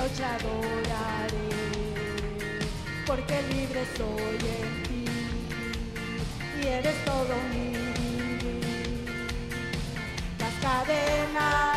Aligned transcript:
noche 0.00 0.24
adoraré, 0.24 1.48
porque 3.06 3.42
libre 3.52 3.84
soy 3.96 4.40
en 4.56 4.82
ti 4.84 5.04
y 6.62 6.66
eres 6.66 7.04
todo 7.04 7.34
mi 7.50 7.68
vivir. 7.98 9.04
Las 10.38 10.54
cadenas 10.62 11.69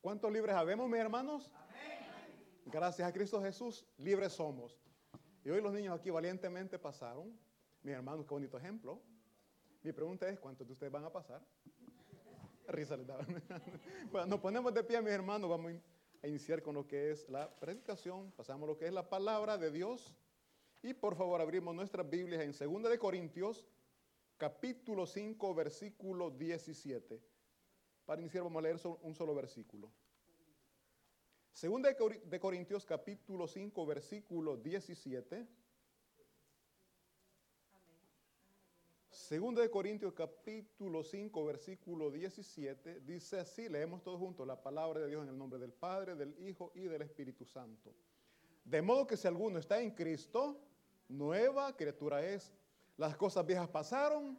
¿Cuántos 0.00 0.32
libres 0.32 0.56
habemos, 0.56 0.88
mis 0.88 0.98
hermanos? 0.98 1.52
Gracias 2.64 3.06
a 3.06 3.12
Cristo 3.12 3.42
Jesús, 3.42 3.84
libres 3.98 4.32
somos. 4.32 4.80
Y 5.44 5.50
hoy 5.50 5.60
los 5.60 5.74
niños 5.74 5.98
aquí 5.98 6.08
valientemente 6.08 6.78
pasaron. 6.78 7.38
Mis 7.82 7.94
hermanos, 7.94 8.24
qué 8.24 8.32
bonito 8.32 8.56
ejemplo. 8.56 9.02
Mi 9.82 9.92
pregunta 9.92 10.26
es, 10.26 10.40
¿cuántos 10.40 10.66
de 10.66 10.72
ustedes 10.72 10.90
van 10.90 11.04
a 11.04 11.12
pasar? 11.12 11.42
Risa 12.68 12.96
les 12.96 13.06
daba. 13.06 13.26
Bueno, 14.10 14.26
nos 14.26 14.40
ponemos 14.40 14.72
de 14.72 14.82
pie, 14.82 15.02
mis 15.02 15.10
hermanos. 15.10 15.50
Vamos 15.50 15.74
a 16.22 16.26
iniciar 16.26 16.62
con 16.62 16.76
lo 16.76 16.86
que 16.86 17.10
es 17.10 17.28
la 17.28 17.54
predicación. 17.58 18.32
Pasamos 18.32 18.66
lo 18.66 18.78
que 18.78 18.86
es 18.86 18.94
la 18.94 19.06
palabra 19.06 19.58
de 19.58 19.70
Dios. 19.70 20.16
Y 20.80 20.94
por 20.94 21.14
favor, 21.14 21.42
abrimos 21.42 21.74
nuestras 21.74 22.08
Biblias 22.08 22.40
en 22.40 22.52
2 22.52 22.90
de 22.90 22.98
Corintios, 22.98 23.66
capítulo 24.38 25.04
5, 25.04 25.54
versículo 25.54 26.30
17. 26.30 27.20
Para 28.10 28.22
iniciar 28.22 28.42
vamos 28.42 28.58
a 28.58 28.62
leer 28.62 28.76
un 29.02 29.14
solo 29.14 29.36
versículo. 29.36 29.88
Cori- 31.96 32.20
de 32.24 32.40
Corintios 32.40 32.84
capítulo 32.84 33.46
5 33.46 33.86
versículo 33.86 34.56
17. 34.56 35.46
Segunda 39.10 39.62
de 39.62 39.70
Corintios 39.70 40.12
capítulo 40.12 41.04
5 41.04 41.44
versículo 41.44 42.10
17 42.10 42.98
dice 43.02 43.38
así, 43.38 43.68
leemos 43.68 44.02
todos 44.02 44.18
juntos 44.18 44.44
la 44.44 44.60
palabra 44.60 44.98
de 45.02 45.06
Dios 45.06 45.22
en 45.22 45.28
el 45.28 45.38
nombre 45.38 45.60
del 45.60 45.72
Padre, 45.72 46.16
del 46.16 46.36
Hijo 46.44 46.72
y 46.74 46.88
del 46.88 47.02
Espíritu 47.02 47.44
Santo. 47.44 47.94
De 48.64 48.82
modo 48.82 49.06
que 49.06 49.16
si 49.16 49.28
alguno 49.28 49.60
está 49.60 49.80
en 49.80 49.92
Cristo, 49.92 50.58
nueva 51.06 51.76
criatura 51.76 52.26
es. 52.26 52.52
Las 52.96 53.16
cosas 53.16 53.46
viejas 53.46 53.68
pasaron, 53.68 54.36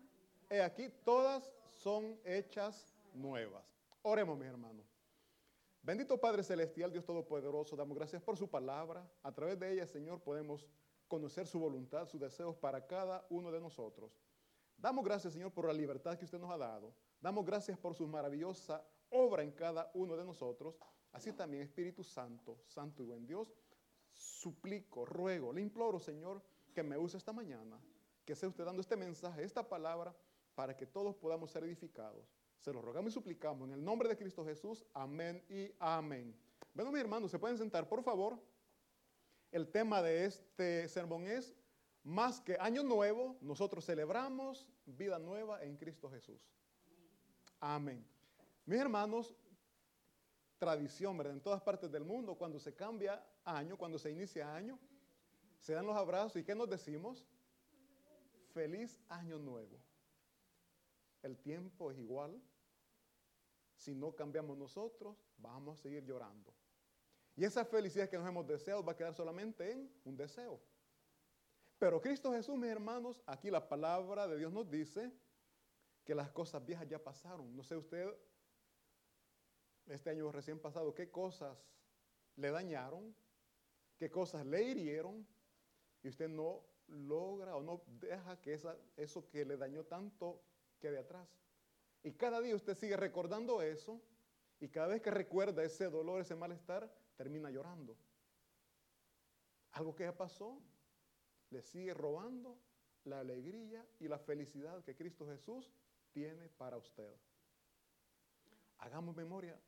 he 0.49 0.61
aquí, 0.61 0.89
todas 1.05 1.49
son 1.71 2.19
hechas 2.25 2.90
nuevas. 3.13 3.63
Oremos, 4.01 4.37
mis 4.37 4.47
hermanos. 4.47 4.85
Bendito 5.83 6.19
Padre 6.19 6.43
Celestial, 6.43 6.91
Dios 6.91 7.05
Todopoderoso, 7.05 7.75
damos 7.75 7.97
gracias 7.97 8.21
por 8.21 8.37
su 8.37 8.49
palabra. 8.49 9.09
A 9.23 9.31
través 9.31 9.59
de 9.59 9.73
ella, 9.73 9.87
Señor, 9.87 10.21
podemos 10.21 10.67
conocer 11.07 11.47
su 11.47 11.59
voluntad, 11.59 12.07
sus 12.07 12.21
deseos 12.21 12.55
para 12.55 12.85
cada 12.85 13.25
uno 13.29 13.51
de 13.51 13.59
nosotros. 13.59 14.11
Damos 14.77 15.03
gracias, 15.03 15.33
Señor, 15.33 15.51
por 15.51 15.65
la 15.65 15.73
libertad 15.73 16.17
que 16.17 16.25
usted 16.25 16.39
nos 16.39 16.51
ha 16.51 16.57
dado. 16.57 16.93
Damos 17.19 17.45
gracias 17.45 17.77
por 17.77 17.93
su 17.93 18.07
maravillosa 18.07 18.83
obra 19.09 19.43
en 19.43 19.51
cada 19.51 19.91
uno 19.93 20.15
de 20.15 20.23
nosotros. 20.23 20.75
Así 21.11 21.33
también, 21.33 21.63
Espíritu 21.63 22.03
Santo, 22.03 22.59
Santo 22.65 23.03
y 23.03 23.05
buen 23.05 23.25
Dios, 23.25 23.53
suplico, 24.13 25.05
ruego, 25.05 25.51
le 25.51 25.61
imploro, 25.61 25.99
Señor, 25.99 26.41
que 26.73 26.83
me 26.83 26.97
use 26.97 27.17
esta 27.17 27.33
mañana, 27.33 27.79
que 28.25 28.35
sea 28.35 28.49
usted 28.49 28.65
dando 28.65 28.81
este 28.81 28.95
mensaje, 28.95 29.43
esta 29.43 29.67
palabra, 29.67 30.15
para 30.55 30.75
que 30.75 30.85
todos 30.85 31.15
podamos 31.15 31.51
ser 31.51 31.63
edificados. 31.63 32.25
Se 32.61 32.71
lo 32.71 32.81
rogamos 32.81 33.11
y 33.11 33.13
suplicamos 33.13 33.67
en 33.67 33.73
el 33.73 33.83
nombre 33.83 34.07
de 34.07 34.15
Cristo 34.15 34.45
Jesús. 34.45 34.85
Amén 34.93 35.43
y 35.49 35.71
amén. 35.79 36.35
Bueno, 36.75 36.91
mis 36.91 37.01
hermanos, 37.01 37.31
se 37.31 37.39
pueden 37.39 37.57
sentar, 37.57 37.89
por 37.89 38.03
favor. 38.03 38.39
El 39.51 39.67
tema 39.67 40.01
de 40.03 40.25
este 40.25 40.87
sermón 40.87 41.25
es, 41.25 41.55
más 42.03 42.39
que 42.39 42.57
año 42.59 42.83
nuevo, 42.83 43.35
nosotros 43.41 43.83
celebramos 43.83 44.67
vida 44.85 45.17
nueva 45.17 45.63
en 45.63 45.75
Cristo 45.75 46.09
Jesús. 46.11 46.39
Amén. 47.59 48.05
Mis 48.67 48.79
hermanos, 48.79 49.35
tradición, 50.59 51.17
¿verdad? 51.17 51.33
En 51.33 51.41
todas 51.41 51.63
partes 51.63 51.91
del 51.91 52.05
mundo, 52.05 52.35
cuando 52.35 52.59
se 52.59 52.75
cambia 52.75 53.25
año, 53.43 53.75
cuando 53.75 53.97
se 53.97 54.11
inicia 54.11 54.53
año, 54.53 54.77
se 55.59 55.73
dan 55.73 55.87
los 55.87 55.97
abrazos 55.97 56.39
y 56.39 56.43
¿qué 56.43 56.53
nos 56.53 56.69
decimos? 56.69 57.25
Feliz 58.53 58.99
año 59.09 59.39
nuevo. 59.39 59.79
El 61.23 61.37
tiempo 61.39 61.91
es 61.91 61.97
igual. 61.97 62.39
Si 63.81 63.95
no 63.95 64.15
cambiamos 64.15 64.55
nosotros, 64.55 65.17
vamos 65.39 65.79
a 65.79 65.81
seguir 65.81 66.05
llorando. 66.05 66.53
Y 67.35 67.45
esa 67.45 67.65
felicidad 67.65 68.07
que 68.07 68.15
nos 68.15 68.27
hemos 68.27 68.45
deseado 68.45 68.85
va 68.85 68.91
a 68.91 68.95
quedar 68.95 69.15
solamente 69.15 69.71
en 69.71 69.91
un 70.05 70.15
deseo. 70.15 70.61
Pero 71.79 71.99
Cristo 71.99 72.31
Jesús, 72.31 72.55
mis 72.57 72.69
hermanos, 72.69 73.23
aquí 73.25 73.49
la 73.49 73.67
palabra 73.67 74.27
de 74.27 74.37
Dios 74.37 74.53
nos 74.53 74.69
dice 74.69 75.11
que 76.03 76.13
las 76.13 76.29
cosas 76.29 76.63
viejas 76.63 76.87
ya 76.87 77.03
pasaron. 77.03 77.55
No 77.55 77.63
sé 77.63 77.75
usted, 77.75 78.07
este 79.87 80.11
año 80.11 80.31
recién 80.31 80.59
pasado, 80.59 80.93
qué 80.93 81.09
cosas 81.09 81.57
le 82.35 82.51
dañaron, 82.51 83.15
qué 83.97 84.11
cosas 84.11 84.45
le 84.45 84.61
hirieron, 84.61 85.27
y 86.03 86.09
usted 86.09 86.29
no 86.29 86.63
logra 86.85 87.55
o 87.55 87.63
no 87.63 87.81
deja 87.99 88.39
que 88.41 88.53
esa, 88.53 88.77
eso 88.95 89.27
que 89.27 89.43
le 89.43 89.57
dañó 89.57 89.85
tanto 89.85 90.43
quede 90.79 90.99
atrás. 90.99 91.27
Y 92.03 92.13
cada 92.13 92.41
día 92.41 92.55
usted 92.55 92.75
sigue 92.75 92.97
recordando 92.97 93.61
eso, 93.61 94.01
y 94.59 94.69
cada 94.69 94.87
vez 94.87 95.01
que 95.01 95.11
recuerda 95.11 95.63
ese 95.63 95.89
dolor, 95.89 96.21
ese 96.21 96.35
malestar, 96.35 96.91
termina 97.15 97.49
llorando. 97.49 97.97
Algo 99.71 99.95
que 99.95 100.03
ya 100.03 100.15
pasó 100.15 100.61
le 101.49 101.61
sigue 101.61 101.93
robando 101.93 102.57
la 103.03 103.19
alegría 103.19 103.85
y 103.99 104.07
la 104.07 104.19
felicidad 104.19 104.83
que 104.83 104.95
Cristo 104.95 105.27
Jesús 105.27 105.71
tiene 106.11 106.49
para 106.49 106.77
usted. 106.77 107.15
Hagamos 108.77 109.15
memoria, 109.15 109.59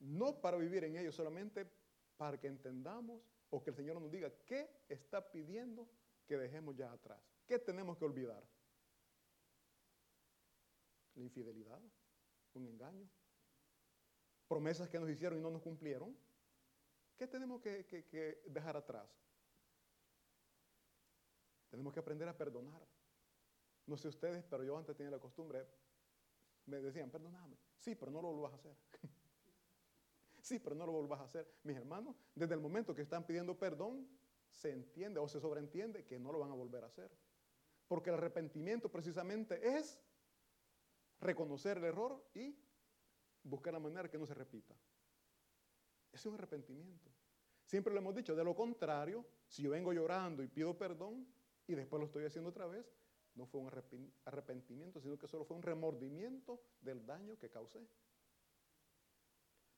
no 0.00 0.40
para 0.40 0.56
vivir 0.56 0.84
en 0.84 0.96
ello, 0.96 1.12
solamente 1.12 1.70
para 2.16 2.38
que 2.38 2.46
entendamos 2.46 3.22
o 3.50 3.62
que 3.62 3.70
el 3.70 3.76
Señor 3.76 4.00
nos 4.00 4.10
diga 4.10 4.30
qué 4.46 4.70
está 4.88 5.30
pidiendo 5.30 5.88
que 6.26 6.36
dejemos 6.36 6.76
ya 6.76 6.92
atrás. 6.92 7.20
¿Qué 7.46 7.58
tenemos 7.58 7.96
que 7.96 8.04
olvidar? 8.04 8.42
Infidelidad, 11.28 11.80
un 12.54 12.66
engaño, 12.66 13.06
promesas 14.48 14.88
que 14.88 14.98
nos 14.98 15.10
hicieron 15.10 15.38
y 15.38 15.42
no 15.42 15.50
nos 15.50 15.60
cumplieron. 15.60 16.16
¿Qué 17.18 17.26
tenemos 17.26 17.60
que, 17.60 18.42
dejar 18.46 18.76
atrás? 18.76 19.06
Tenemos 21.68 21.92
que 21.92 22.00
aprender 22.00 22.26
a 22.28 22.36
perdonar. 22.36 22.80
No 23.86 23.96
sé 23.98 24.08
ustedes, 24.08 24.42
pero 24.48 24.64
yo 24.64 24.76
antes 24.78 24.96
tenía 24.96 25.10
la 25.10 25.18
costumbre, 25.18 25.66
me 26.66 26.80
decían, 26.80 27.10
perdóname. 27.10 27.56
Sí, 27.78 27.94
pero 27.94 28.10
no 28.10 28.22
lo 28.22 28.32
vuelvas 28.32 28.52
a 28.52 28.56
hacer. 28.56 28.76
sí, 30.40 30.58
pero 30.58 30.74
no 30.74 30.86
lo 30.86 30.92
vuelvas 30.92 31.20
a 31.20 31.24
hacer. 31.24 31.46
Mis 31.62 31.76
hermanos, 31.76 32.16
desde 32.34 32.54
el 32.54 32.60
momento 32.60 32.94
que 32.94 33.02
están 33.02 33.26
pidiendo 33.26 33.58
perdón, 33.58 34.08
se 34.48 34.70
entiende 34.70 35.20
o 35.20 35.28
se 35.28 35.40
sobreentiende 35.40 36.06
que 36.06 36.18
no 36.18 36.32
lo 36.32 36.38
van 36.38 36.52
a 36.52 36.54
volver 36.54 36.84
a 36.84 36.86
hacer. 36.86 37.10
Porque 37.86 38.10
el 38.10 38.16
arrepentimiento 38.16 38.90
precisamente 38.90 39.76
es 39.76 40.00
reconocer 41.20 41.78
el 41.78 41.84
error 41.84 42.22
y 42.34 42.56
buscar 43.42 43.72
la 43.72 43.80
manera 43.80 44.08
que 44.08 44.18
no 44.18 44.26
se 44.26 44.34
repita. 44.34 44.74
Es 46.12 46.24
un 46.26 46.34
arrepentimiento. 46.34 47.10
Siempre 47.64 47.92
lo 47.92 48.00
hemos 48.00 48.14
dicho, 48.14 48.34
de 48.34 48.44
lo 48.44 48.54
contrario, 48.54 49.26
si 49.46 49.62
yo 49.62 49.70
vengo 49.70 49.92
llorando 49.92 50.42
y 50.42 50.48
pido 50.48 50.76
perdón 50.76 51.26
y 51.66 51.74
después 51.74 52.00
lo 52.00 52.06
estoy 52.06 52.24
haciendo 52.24 52.50
otra 52.50 52.66
vez, 52.66 52.90
no 53.34 53.46
fue 53.46 53.60
un 53.60 53.70
arrepentimiento, 54.24 55.00
sino 55.00 55.18
que 55.18 55.28
solo 55.28 55.44
fue 55.44 55.56
un 55.56 55.62
remordimiento 55.62 56.60
del 56.80 57.04
daño 57.06 57.38
que 57.38 57.50
causé. 57.50 57.86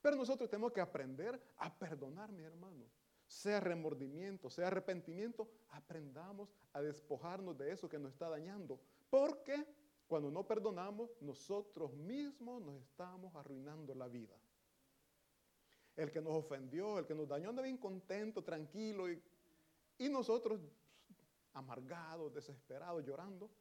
Pero 0.01 0.17
nosotros 0.17 0.49
tenemos 0.49 0.73
que 0.73 0.81
aprender 0.81 1.41
a 1.59 1.73
perdonar, 1.79 2.33
mi 2.33 2.43
hermano. 2.43 2.87
Sea 3.27 3.61
remordimiento, 3.61 4.51
sea 4.51 4.69
arrepentimiento, 4.69 5.51
aprendamos 5.69 6.55
a 6.73 6.81
despojarnos 6.81 7.59
de 7.59 7.71
eso 7.73 7.89
que 7.89 7.99
nos 7.99 8.13
está 8.13 8.29
dañando. 8.29 8.81
Porque 9.11 9.67
cuando 10.11 10.29
no 10.29 10.45
perdonamos, 10.45 11.09
nosotros 11.21 11.95
mismos 11.95 12.61
nos 12.61 12.83
estamos 12.83 13.33
arruinando 13.37 13.95
la 13.95 14.09
vida. 14.09 14.35
El 15.95 16.11
que 16.11 16.21
nos 16.21 16.33
ofendió, 16.33 16.99
el 16.99 17.07
que 17.07 17.15
nos 17.15 17.29
dañó, 17.29 17.51
anda 17.51 17.63
bien 17.63 17.79
contento, 17.79 18.43
tranquilo, 18.43 19.09
y, 19.09 20.09
nosotros 20.09 20.61
amargados, 21.53 22.35
desesperados, 22.35 23.07
llorando 23.07 23.53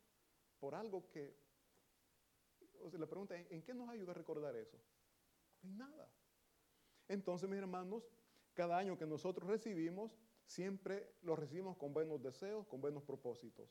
por 0.59 0.73
algo 0.73 1.07
que, 1.11 1.37
o 2.81 2.89
sea, 2.89 2.99
le 2.99 3.05
pregunta, 3.05 3.37
¿en 3.37 3.61
qué 3.61 3.75
nos 3.75 3.87
ayuda 3.87 4.13
a 4.13 4.15
recordar 4.15 4.55
eso? 4.55 4.79
En 5.61 5.77
nada. 5.77 6.11
Entonces, 7.07 7.47
mis 7.47 7.59
hermanos, 7.59 8.09
cada 8.55 8.75
año 8.75 8.97
que 8.97 9.05
nosotros 9.05 9.47
recibimos, 9.47 10.17
siempre 10.47 11.13
lo 11.21 11.35
recibimos 11.35 11.77
con 11.77 11.93
buenos 11.93 12.23
deseos, 12.23 12.65
con 12.65 12.81
buenos 12.81 13.03
propósitos. 13.03 13.69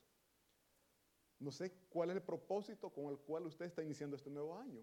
No 1.39 1.53
sé 1.53 1.73
cuál 1.89 2.11
es 2.11 2.17
el 2.17 2.23
propósito 2.23 2.91
con 2.91 3.07
el 3.07 3.19
cual 3.19 3.47
usted 3.47 3.67
está 3.67 3.83
iniciando 3.83 4.17
este 4.17 4.31
nuevo 4.31 4.57
año. 4.59 4.83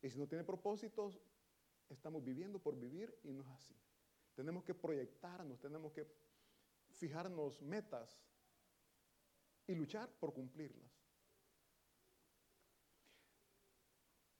Y 0.00 0.10
si 0.10 0.18
no 0.18 0.26
tiene 0.26 0.44
propósitos, 0.44 1.20
estamos 1.88 2.24
viviendo 2.24 2.58
por 2.58 2.78
vivir 2.78 3.18
y 3.22 3.32
no 3.32 3.42
es 3.42 3.48
así. 3.48 3.74
Tenemos 4.34 4.64
que 4.64 4.74
proyectarnos, 4.74 5.60
tenemos 5.60 5.92
que 5.92 6.06
fijarnos 6.90 7.62
metas 7.62 8.18
y 9.66 9.74
luchar 9.74 10.10
por 10.18 10.32
cumplirlas. 10.32 10.90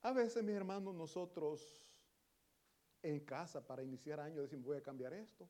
A 0.03 0.13
veces, 0.13 0.43
mis 0.43 0.55
hermanos, 0.55 0.95
nosotros 0.95 1.61
en 3.03 3.21
casa 3.21 3.67
para 3.67 3.83
iniciar 3.83 4.21
año 4.21 4.43
decimos, 4.43 4.67
voy 4.67 4.77
a 4.77 4.83
cambiar 4.83 5.13
esto. 5.15 5.49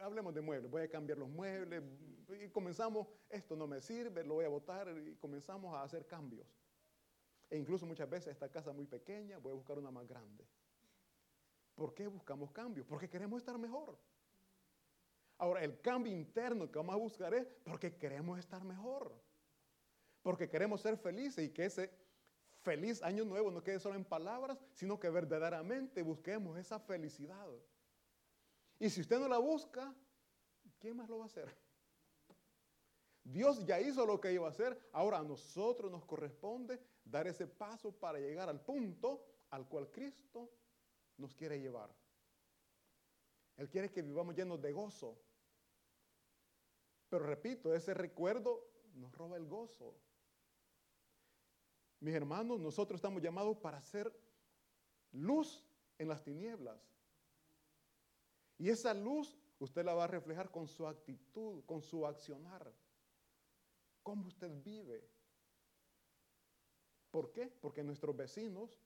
Hablemos 0.00 0.34
de 0.34 0.40
muebles, 0.40 0.70
voy 0.70 0.82
a 0.82 0.88
cambiar 0.88 1.18
los 1.18 1.28
muebles. 1.28 1.82
Y 2.28 2.48
comenzamos, 2.48 3.06
esto 3.28 3.56
no 3.56 3.66
me 3.66 3.80
sirve, 3.80 4.24
lo 4.24 4.34
voy 4.34 4.44
a 4.44 4.48
botar 4.48 4.88
y 4.88 5.16
comenzamos 5.16 5.74
a 5.74 5.82
hacer 5.82 6.06
cambios. 6.06 6.46
E 7.48 7.56
incluso 7.56 7.86
muchas 7.86 8.08
veces 8.08 8.32
esta 8.32 8.50
casa 8.50 8.72
muy 8.72 8.86
pequeña, 8.86 9.38
voy 9.38 9.52
a 9.52 9.54
buscar 9.54 9.78
una 9.78 9.90
más 9.90 10.06
grande. 10.06 10.44
¿Por 11.74 11.94
qué 11.94 12.06
buscamos 12.06 12.50
cambios? 12.50 12.86
Porque 12.86 13.08
queremos 13.08 13.38
estar 13.38 13.58
mejor. 13.58 13.98
Ahora, 15.38 15.62
el 15.62 15.80
cambio 15.80 16.12
interno 16.12 16.70
que 16.70 16.78
vamos 16.78 16.94
a 16.94 16.98
buscar 16.98 17.34
es 17.34 17.46
porque 17.62 17.96
queremos 17.96 18.38
estar 18.38 18.64
mejor. 18.64 19.12
Porque 20.22 20.48
queremos 20.48 20.80
ser 20.80 20.96
felices 20.96 21.44
y 21.44 21.50
que 21.50 21.66
ese 21.66 21.90
feliz 22.62 23.02
año 23.02 23.24
nuevo 23.24 23.50
no 23.50 23.62
quede 23.62 23.78
solo 23.78 23.94
en 23.94 24.04
palabras, 24.04 24.58
sino 24.72 24.98
que 24.98 25.10
verdaderamente 25.10 26.02
busquemos 26.02 26.58
esa 26.58 26.80
felicidad. 26.80 27.46
Y 28.78 28.90
si 28.90 29.00
usted 29.00 29.18
no 29.18 29.28
la 29.28 29.38
busca, 29.38 29.94
¿quién 30.78 30.96
más 30.96 31.08
lo 31.08 31.18
va 31.18 31.24
a 31.24 31.26
hacer? 31.26 31.56
Dios 33.24 33.64
ya 33.64 33.80
hizo 33.80 34.06
lo 34.06 34.20
que 34.20 34.32
iba 34.32 34.46
a 34.46 34.50
hacer, 34.50 34.88
ahora 34.92 35.18
a 35.18 35.22
nosotros 35.24 35.90
nos 35.90 36.04
corresponde 36.04 36.80
dar 37.04 37.26
ese 37.26 37.46
paso 37.46 37.90
para 37.90 38.20
llegar 38.20 38.48
al 38.48 38.60
punto 38.60 39.24
al 39.50 39.68
cual 39.68 39.90
Cristo 39.90 40.50
nos 41.16 41.34
quiere 41.34 41.58
llevar. 41.58 41.92
Él 43.56 43.68
quiere 43.68 43.90
que 43.90 44.02
vivamos 44.02 44.36
llenos 44.36 44.60
de 44.60 44.72
gozo, 44.72 45.18
pero 47.08 47.24
repito, 47.24 47.74
ese 47.74 47.94
recuerdo 47.94 48.68
nos 48.94 49.12
roba 49.12 49.36
el 49.36 49.46
gozo. 49.46 49.94
Mis 52.00 52.14
hermanos, 52.14 52.60
nosotros 52.60 52.98
estamos 52.98 53.22
llamados 53.22 53.56
para 53.56 53.80
ser 53.80 54.12
luz 55.12 55.66
en 55.98 56.08
las 56.08 56.22
tinieblas. 56.22 56.95
Y 58.58 58.70
esa 58.70 58.94
luz 58.94 59.36
usted 59.58 59.84
la 59.84 59.94
va 59.94 60.04
a 60.04 60.08
reflejar 60.08 60.50
con 60.50 60.66
su 60.66 60.86
actitud, 60.86 61.64
con 61.64 61.82
su 61.82 62.06
accionar. 62.06 62.72
¿Cómo 64.02 64.28
usted 64.28 64.50
vive? 64.62 65.08
¿Por 67.10 67.32
qué? 67.32 67.48
Porque 67.48 67.82
nuestros 67.82 68.16
vecinos 68.16 68.78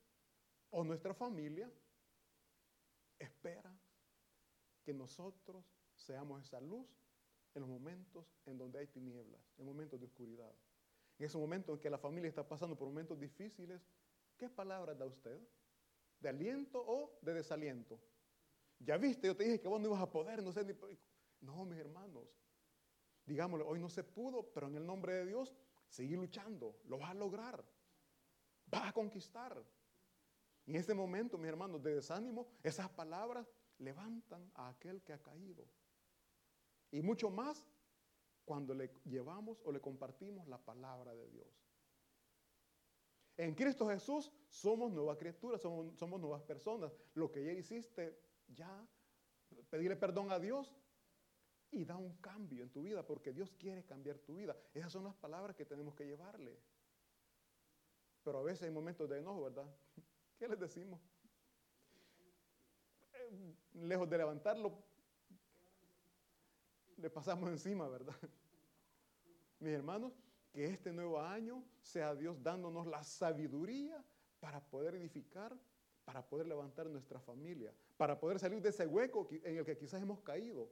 o 0.70 0.84
nuestra 0.84 1.14
familia 1.14 1.70
espera 3.18 3.76
que 4.82 4.94
nosotros 4.94 5.64
seamos 5.94 6.42
esa 6.42 6.60
luz 6.60 6.86
en 7.54 7.62
los 7.62 7.68
momentos 7.68 8.26
en 8.46 8.56
donde 8.56 8.78
hay 8.78 8.86
tinieblas, 8.86 9.42
en 9.58 9.66
momentos 9.66 9.98
de 10.00 10.06
oscuridad. 10.06 10.54
En 11.18 11.26
ese 11.26 11.36
momento 11.36 11.72
en 11.72 11.80
que 11.80 11.90
la 11.90 11.98
familia 11.98 12.28
está 12.28 12.46
pasando 12.48 12.76
por 12.76 12.88
momentos 12.88 13.18
difíciles, 13.18 13.82
¿qué 14.38 14.48
palabras 14.48 14.96
da 14.96 15.06
usted? 15.06 15.38
¿De 16.20 16.28
aliento 16.28 16.82
o 16.86 17.18
de 17.20 17.34
desaliento? 17.34 18.00
Ya 18.80 18.96
viste, 18.96 19.26
yo 19.26 19.36
te 19.36 19.44
dije 19.44 19.60
que 19.60 19.68
vos 19.68 19.80
no 19.80 19.88
ibas 19.88 20.00
a 20.02 20.10
poder, 20.10 20.42
no 20.42 20.52
sé 20.52 20.64
ni... 20.64 20.74
No, 21.40 21.64
mis 21.64 21.78
hermanos, 21.78 22.28
digámosle, 23.24 23.64
hoy 23.64 23.78
no 23.78 23.88
se 23.88 24.04
pudo, 24.04 24.52
pero 24.52 24.66
en 24.66 24.74
el 24.76 24.86
nombre 24.86 25.14
de 25.14 25.26
Dios, 25.26 25.54
sigue 25.88 26.16
luchando, 26.16 26.78
lo 26.84 26.98
vas 26.98 27.10
a 27.10 27.14
lograr, 27.14 27.64
vas 28.66 28.88
a 28.88 28.92
conquistar. 28.92 29.62
En 30.66 30.76
ese 30.76 30.94
momento, 30.94 31.38
mis 31.38 31.48
hermanos, 31.48 31.82
de 31.82 31.94
desánimo, 31.94 32.46
esas 32.62 32.90
palabras 32.90 33.46
levantan 33.78 34.50
a 34.54 34.68
aquel 34.68 35.02
que 35.02 35.12
ha 35.12 35.22
caído. 35.22 35.66
Y 36.90 37.00
mucho 37.00 37.30
más 37.30 37.66
cuando 38.44 38.74
le 38.74 38.90
llevamos 39.04 39.60
o 39.64 39.72
le 39.72 39.80
compartimos 39.80 40.46
la 40.48 40.58
palabra 40.58 41.14
de 41.14 41.28
Dios. 41.30 41.48
En 43.36 43.54
Cristo 43.54 43.88
Jesús 43.88 44.30
somos 44.48 44.92
nuevas 44.92 45.16
criaturas, 45.16 45.62
somos, 45.62 46.20
nuevas 46.20 46.42
personas. 46.42 46.92
Lo 47.14 47.30
que 47.30 47.44
ya 47.44 47.52
hiciste, 47.52 48.18
ya 48.54 48.86
pedirle 49.68 49.96
perdón 49.96 50.30
a 50.32 50.38
Dios 50.38 50.74
y 51.70 51.84
da 51.84 51.96
un 51.96 52.16
cambio 52.16 52.62
en 52.62 52.70
tu 52.70 52.82
vida, 52.82 53.06
porque 53.06 53.32
Dios 53.32 53.52
quiere 53.58 53.84
cambiar 53.84 54.18
tu 54.18 54.34
vida. 54.34 54.56
Esas 54.74 54.92
son 54.92 55.04
las 55.04 55.14
palabras 55.14 55.56
que 55.56 55.64
tenemos 55.64 55.94
que 55.94 56.04
llevarle. 56.04 56.58
Pero 58.24 58.38
a 58.38 58.42
veces 58.42 58.64
hay 58.64 58.70
momentos 58.70 59.08
de 59.08 59.18
enojo, 59.18 59.44
¿verdad? 59.44 59.66
¿Qué 60.38 60.48
les 60.48 60.58
decimos? 60.58 61.00
Eh, 63.12 63.54
lejos 63.74 64.10
de 64.10 64.18
levantarlo, 64.18 64.82
le 66.96 67.10
pasamos 67.10 67.48
encima, 67.50 67.88
¿verdad? 67.88 68.16
Mis 69.60 69.72
hermanos, 69.72 70.12
que 70.52 70.64
este 70.64 70.92
nuevo 70.92 71.20
año 71.20 71.64
sea 71.82 72.14
Dios 72.14 72.42
dándonos 72.42 72.86
la 72.86 73.04
sabiduría 73.04 74.04
para 74.40 74.60
poder 74.60 74.96
edificar, 74.96 75.56
para 76.10 76.28
poder 76.28 76.48
levantar 76.48 76.90
nuestra 76.90 77.20
familia, 77.20 77.72
para 77.96 78.18
poder 78.18 78.40
salir 78.40 78.60
de 78.60 78.70
ese 78.70 78.84
hueco 78.84 79.28
en 79.30 79.58
el 79.58 79.64
que 79.64 79.76
quizás 79.76 80.02
hemos 80.02 80.20
caído. 80.22 80.68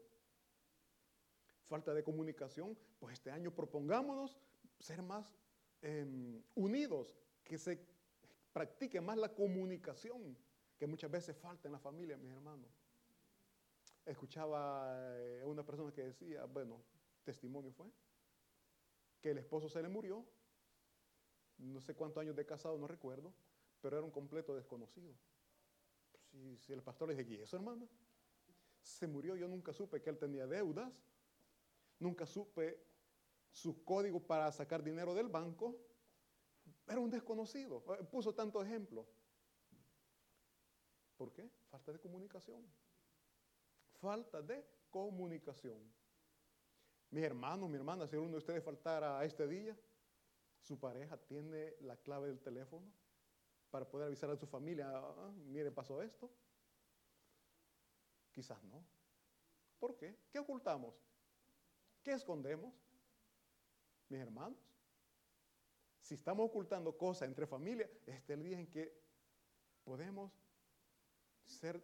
Falta 1.69 1.95
de 1.95 2.03
comunicación, 2.03 2.77
pues 2.99 3.13
este 3.13 3.31
año 3.31 3.55
propongámonos 3.55 4.37
ser 4.81 5.01
más 5.01 5.33
em, 5.81 6.43
unidos, 6.57 7.15
que 7.45 7.57
se 7.57 7.79
practique 8.53 9.01
más 9.01 9.17
la 9.17 9.33
comunicación, 9.33 10.37
que 10.77 10.89
muchas 10.89 11.09
veces 11.09 11.37
falta 11.37 11.69
en 11.69 11.73
la 11.73 11.79
familia, 11.79 12.17
mis 12.17 12.33
hermanos 12.33 12.77
escuchaba 14.05 14.91
a 14.91 15.19
eh, 15.21 15.45
una 15.45 15.65
persona 15.65 15.93
que 15.93 16.03
decía, 16.03 16.47
bueno, 16.47 16.83
testimonio 17.23 17.71
fue, 17.71 17.87
que 19.21 19.31
el 19.31 19.39
esposo 19.39 19.69
se 19.69 19.83
le 19.83 19.89
murió, 19.89 20.25
no 21.59 21.81
sé 21.81 21.95
cuántos 21.95 22.23
años 22.23 22.35
de 22.35 22.45
casado, 22.45 22.77
no 22.77 22.89
recuerdo, 22.89 23.33
pero 23.81 23.97
era 23.97 24.05
un 24.05 24.11
completo 24.11 24.55
desconocido. 24.55 25.15
Si, 26.59 26.73
el 26.73 26.83
pastor 26.83 27.09
le 27.09 27.17
dice, 27.17 27.31
¿y 27.31 27.41
eso 27.41 27.57
hermana? 27.57 27.87
Se 28.81 29.07
murió, 29.07 29.35
yo 29.37 29.49
nunca 29.49 29.73
supe 29.73 30.01
que 30.01 30.11
él 30.11 30.19
tenía 30.19 30.47
deudas, 30.47 30.93
nunca 31.99 32.27
supe 32.27 32.85
su 33.51 33.85
código 33.85 34.21
para 34.21 34.51
sacar 34.53 34.83
dinero 34.83 35.15
del 35.15 35.29
banco, 35.29 35.77
era 36.87 37.01
un 37.01 37.11
desconocido, 37.11 37.83
eh, 37.99 38.05
puso 38.05 38.35
tanto 38.35 38.63
ejemplo. 38.63 39.07
¿Por 41.17 41.33
qué? 41.33 41.51
Falta 41.71 41.93
de 41.93 41.99
comunicación 41.99 42.65
falta 43.99 44.41
de 44.43 44.65
comunicación. 44.91 45.79
Mis 47.11 47.25
hermanos, 47.25 47.69
mi 47.69 47.77
hermana, 47.77 48.07
si 48.07 48.17
uno 48.17 48.33
de 48.33 48.39
ustedes 48.39 48.65
faltara 48.65 49.19
a 49.19 49.25
este 49.25 49.47
día, 49.47 49.77
su 50.61 50.79
pareja 50.79 51.17
tiene 51.17 51.75
la 51.81 51.97
clave 51.97 52.29
del 52.29 52.41
teléfono 52.41 52.87
para 53.71 53.89
poder 53.89 54.07
avisar 54.07 54.31
a 54.31 54.37
su 54.37 54.47
familia, 54.47 54.91
ah, 54.93 55.33
mire, 55.47 55.71
pasó 55.71 56.03
esto. 56.03 56.31
Quizás 58.33 58.63
no. 58.65 58.85
¿Por 59.79 59.97
qué? 59.97 60.17
¿Qué 60.31 60.39
ocultamos? 60.39 60.95
¿Qué 62.03 62.13
escondemos? 62.13 62.75
Mis 64.09 64.21
hermanos, 64.21 64.59
si 66.01 66.15
estamos 66.15 66.47
ocultando 66.47 66.97
cosas 66.97 67.29
entre 67.29 67.47
familias, 67.47 67.91
este 68.07 68.33
es 68.33 68.39
el 68.39 68.43
día 68.43 68.59
en 68.59 68.67
que 68.71 68.99
podemos 69.85 70.33
ser 71.45 71.83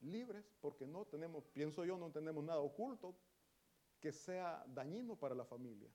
libres 0.00 0.44
porque 0.60 0.86
no 0.86 1.04
tenemos, 1.06 1.44
pienso 1.44 1.84
yo, 1.84 1.96
no 1.96 2.10
tenemos 2.10 2.42
nada 2.42 2.60
oculto 2.60 3.16
que 4.00 4.12
sea 4.12 4.64
dañino 4.68 5.16
para 5.16 5.34
la 5.34 5.44
familia. 5.44 5.90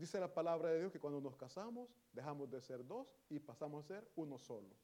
Dice 0.00 0.18
la 0.18 0.32
palabra 0.32 0.70
de 0.70 0.78
Dios 0.78 0.90
que 0.90 0.98
cuando 0.98 1.20
nos 1.20 1.36
casamos 1.36 1.90
dejamos 2.14 2.50
de 2.50 2.62
ser 2.62 2.86
dos 2.86 3.14
y 3.28 3.38
pasamos 3.38 3.84
a 3.84 3.88
ser 3.88 4.10
uno 4.16 4.38
solo. 4.38 4.74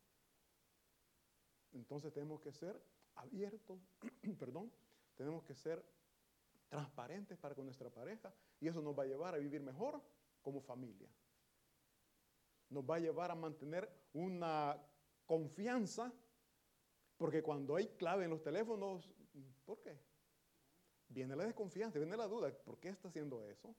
Entonces 1.72 2.12
tenemos 2.12 2.38
que 2.38 2.52
ser 2.52 2.78
abiertos, 3.14 3.80
perdón, 4.38 4.70
tenemos 5.14 5.42
que 5.42 5.54
ser 5.54 5.82
transparentes 6.68 7.38
para 7.38 7.54
con 7.54 7.64
nuestra 7.64 7.88
pareja 7.88 8.30
y 8.60 8.68
eso 8.68 8.82
nos 8.82 8.96
va 8.96 9.04
a 9.04 9.06
llevar 9.06 9.34
a 9.34 9.38
vivir 9.38 9.62
mejor 9.62 10.02
como 10.42 10.60
familia. 10.60 11.08
Nos 12.68 12.84
va 12.84 12.96
a 12.96 13.00
llevar 13.00 13.30
a 13.30 13.34
mantener 13.34 13.88
una 14.12 14.76
confianza, 15.24 16.12
porque 17.16 17.42
cuando 17.42 17.76
hay 17.76 17.88
clave 17.96 18.24
en 18.24 18.30
los 18.32 18.42
teléfonos, 18.42 19.10
¿por 19.64 19.80
qué? 19.80 19.98
Viene 21.08 21.34
la 21.34 21.44
desconfianza, 21.44 21.98
viene 21.98 22.18
la 22.18 22.26
duda, 22.26 22.52
¿por 22.52 22.78
qué 22.78 22.90
está 22.90 23.08
haciendo 23.08 23.42
eso? 23.46 23.74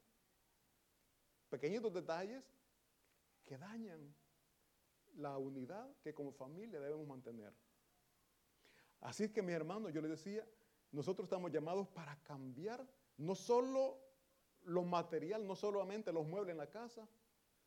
Pequeñitos 1.49 1.93
detalles 1.93 2.43
que 3.45 3.57
dañan 3.57 4.13
la 5.15 5.37
unidad 5.37 5.89
que 6.01 6.13
como 6.13 6.31
familia 6.31 6.79
debemos 6.79 7.07
mantener. 7.07 7.53
Así 9.01 9.29
que, 9.29 9.41
mi 9.41 9.53
hermano, 9.53 9.89
yo 9.89 10.01
les 10.01 10.11
decía, 10.11 10.47
nosotros 10.91 11.25
estamos 11.25 11.51
llamados 11.51 11.87
para 11.87 12.15
cambiar 12.23 12.85
no 13.17 13.35
solo 13.35 13.99
lo 14.63 14.83
material, 14.83 15.47
no 15.47 15.55
solamente 15.55 16.11
los 16.11 16.27
muebles 16.27 16.51
en 16.51 16.57
la 16.57 16.69
casa, 16.69 17.07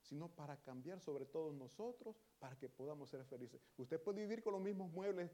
sino 0.03 0.29
para 0.29 0.57
cambiar 0.63 1.01
sobre 1.01 1.27
todo 1.27 1.53
nosotros, 1.53 2.17
para 2.39 2.57
que 2.57 2.69
podamos 2.69 3.11
ser 3.11 3.25
felices. 3.25 3.61
Usted 3.77 4.01
puede 4.01 4.23
vivir 4.23 4.43
con 4.43 4.53
los 4.53 4.63
mismos 4.63 4.91
muebles 4.91 5.31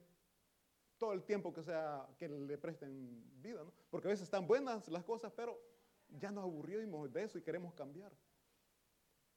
todo 0.99 1.13
el 1.13 1.25
tiempo 1.25 1.53
que 1.53 1.63
sea 1.63 2.09
que 2.19 2.29
le 2.29 2.59
presten 2.59 3.43
vida, 3.43 3.63
¿no? 3.63 3.73
Porque 3.91 4.09
a 4.09 4.11
veces 4.11 4.25
están 4.25 4.47
buenas 4.47 4.89
las 4.89 5.05
cosas, 5.05 5.33
pero 5.35 5.61
ya 6.09 6.31
nos 6.31 6.45
aburrimos 6.45 7.13
de 7.13 7.25
eso 7.25 7.39
y 7.39 7.43
queremos 7.43 7.75
cambiar. 7.75 8.13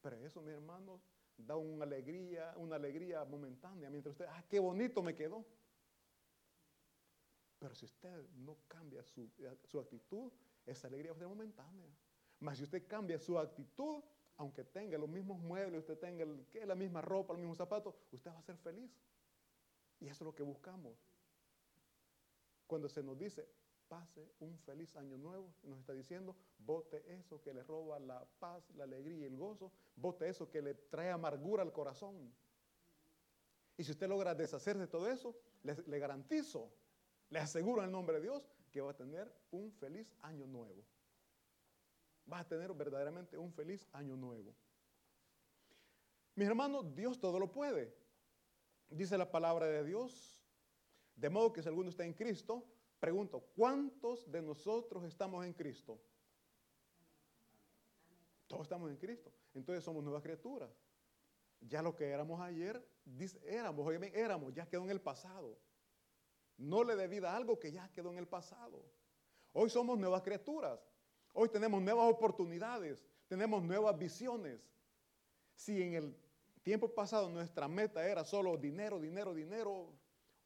Pero 0.01 0.15
eso, 0.17 0.41
mi 0.41 0.51
hermano, 0.51 1.01
da 1.37 1.55
una 1.55 1.85
alegría, 1.85 2.53
una 2.57 2.75
alegría 2.75 3.23
momentánea, 3.25 3.89
mientras 3.89 4.13
usted, 4.13 4.25
ah, 4.29 4.43
qué 4.49 4.59
bonito 4.59 5.01
me 5.01 5.15
quedó. 5.15 5.45
Pero 7.59 7.75
si 7.75 7.85
usted 7.85 8.29
no 8.37 8.57
cambia 8.67 9.03
su, 9.03 9.29
su 9.65 9.79
actitud, 9.79 10.31
esa 10.65 10.87
alegría 10.87 11.11
va 11.11 11.17
a 11.17 11.19
ser 11.19 11.27
momentánea. 11.27 11.89
Mas 12.39 12.57
si 12.57 12.63
usted 12.63 12.87
cambia 12.87 13.19
su 13.19 13.37
actitud, 13.37 14.01
aunque 14.37 14.63
tenga 14.63 14.97
los 14.97 15.09
mismos 15.09 15.39
muebles, 15.39 15.79
usted 15.79 15.97
tenga 15.97 16.25
la 16.65 16.75
misma 16.75 17.01
ropa, 17.01 17.33
los 17.33 17.41
mismos 17.41 17.57
zapatos, 17.57 17.93
usted 18.11 18.31
va 18.31 18.39
a 18.39 18.41
ser 18.41 18.55
feliz. 18.57 18.89
Y 19.99 20.07
eso 20.07 20.23
es 20.23 20.25
lo 20.27 20.33
que 20.33 20.43
buscamos. 20.43 20.93
Cuando 22.65 22.87
se 22.87 23.03
nos 23.03 23.17
dice, 23.17 23.49
pase 23.89 24.31
un 24.39 24.57
feliz 24.59 24.95
año 24.95 25.17
nuevo, 25.17 25.53
nos 25.63 25.79
está 25.79 25.93
diciendo, 25.93 26.35
vote 26.59 27.03
eso 27.07 27.41
que 27.41 27.53
le 27.53 27.63
roba 27.63 27.99
la 27.99 28.25
paz, 28.39 28.63
la 28.75 28.85
alegría 28.85 29.17
y 29.17 29.23
el 29.25 29.35
gozo, 29.35 29.71
vote 29.95 30.29
eso 30.29 30.49
que 30.49 30.61
le 30.61 30.75
trae 30.75 31.09
amargura 31.09 31.63
al 31.63 31.73
corazón. 31.73 32.33
Y 33.75 33.83
si 33.83 33.91
usted 33.91 34.07
logra 34.07 34.35
deshacerse 34.35 34.81
de 34.81 34.87
todo 34.87 35.09
eso, 35.09 35.35
le, 35.63 35.99
garantizo, 35.99 36.71
le 37.29 37.39
aseguro 37.39 37.81
en 37.81 37.87
el 37.87 37.91
nombre 37.91 38.17
de 38.17 38.21
Dios, 38.21 38.49
que 38.71 38.81
va 38.81 38.91
a 38.91 38.95
tener 38.95 39.33
un 39.51 39.71
feliz 39.73 40.15
año 40.21 40.45
nuevo 40.45 40.85
vas 42.29 42.41
a 42.41 42.47
tener 42.47 42.71
verdaderamente 42.73 43.37
un 43.37 43.51
feliz 43.51 43.87
año 43.91 44.15
nuevo. 44.15 44.53
Mis 46.35 46.47
hermanos, 46.47 46.95
Dios 46.95 47.19
todo 47.19 47.39
lo 47.39 47.51
puede. 47.51 47.93
Dice 48.89 49.17
la 49.17 49.29
palabra 49.29 49.65
de 49.65 49.83
Dios. 49.83 50.41
De 51.15 51.29
modo 51.29 51.51
que 51.51 51.61
si 51.61 51.67
alguno 51.67 51.89
está 51.89 52.05
en 52.05 52.13
Cristo, 52.13 52.63
pregunto, 52.99 53.41
¿cuántos 53.55 54.29
de 54.31 54.41
nosotros 54.41 55.03
estamos 55.05 55.45
en 55.45 55.53
Cristo? 55.53 55.99
Todos 58.47 58.63
estamos 58.63 58.89
en 58.89 58.97
Cristo. 58.97 59.31
Entonces 59.53 59.83
somos 59.83 60.03
nuevas 60.03 60.23
criaturas. 60.23 60.69
Ya 61.61 61.81
lo 61.81 61.95
que 61.95 62.09
éramos 62.09 62.39
ayer, 62.41 62.83
éramos, 63.43 63.93
éramos, 64.13 64.53
ya 64.53 64.67
quedó 64.67 64.83
en 64.83 64.91
el 64.91 65.01
pasado. 65.01 65.57
No 66.57 66.83
le 66.83 66.95
dé 66.95 67.07
vida 67.07 67.31
a 67.31 67.37
algo 67.37 67.59
que 67.59 67.71
ya 67.71 67.89
quedó 67.93 68.11
en 68.11 68.17
el 68.17 68.27
pasado. 68.27 68.83
Hoy 69.53 69.69
somos 69.69 69.97
nuevas 69.97 70.21
criaturas. 70.21 70.79
Hoy 71.33 71.49
tenemos 71.49 71.81
nuevas 71.81 72.11
oportunidades, 72.11 73.05
tenemos 73.27 73.63
nuevas 73.63 73.97
visiones. 73.97 74.69
Si 75.55 75.81
en 75.81 75.93
el 75.93 76.17
tiempo 76.63 76.93
pasado 76.93 77.29
nuestra 77.29 77.67
meta 77.67 78.05
era 78.07 78.23
solo 78.25 78.57
dinero, 78.57 78.99
dinero, 78.99 79.33
dinero, 79.33 79.93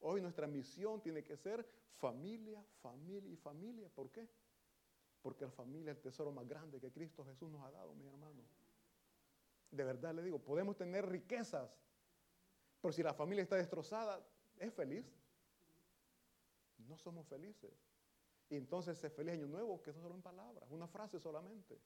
hoy 0.03 0.22
nuestra 0.22 0.48
misión 0.48 1.01
tiene 1.01 1.24
que 1.24 1.36
ser 1.36 1.65
familia, 1.98 2.63
familia 2.81 3.31
y 3.31 3.38
familia. 3.38 3.89
¿Por 3.89 4.12
qué? 4.12 4.27
Porque 5.22 5.45
la 5.45 5.51
familia 5.51 5.91
es 5.91 5.98
el 5.98 6.03
tesoro 6.03 6.31
más 6.31 6.48
grande 6.48 6.79
que 6.79 6.91
Cristo 6.91 7.25
Jesús 7.25 7.50
nos 7.50 7.63
ha 7.63 7.72
dado, 7.72 7.93
mi 7.95 8.05
hermano. 8.05 8.43
De 9.72 9.83
verdad 9.83 10.13
le 10.13 10.22
digo, 10.22 10.39
podemos 10.39 10.75
tener 10.77 11.07
riquezas, 11.07 11.69
pero 12.81 12.91
si 12.91 13.01
la 13.01 13.13
familia 13.13 13.43
está 13.43 13.55
destrozada, 13.55 14.22
¿es 14.60 14.74
feliz? 14.74 15.05
No 16.77 16.98
somos 16.98 17.25
felices. 17.27 17.72
Y 18.50 18.57
entonces 18.57 18.98
ese 18.98 19.10
feliz 19.10 19.33
año 19.33 19.48
nuevo, 19.48 19.81
que 19.81 19.91
eso 19.91 20.01
solo 20.01 20.15
en 20.15 20.22
palabras, 20.22 20.69
una 20.69 20.88
frase 20.88 21.19
solamente. 21.19 21.79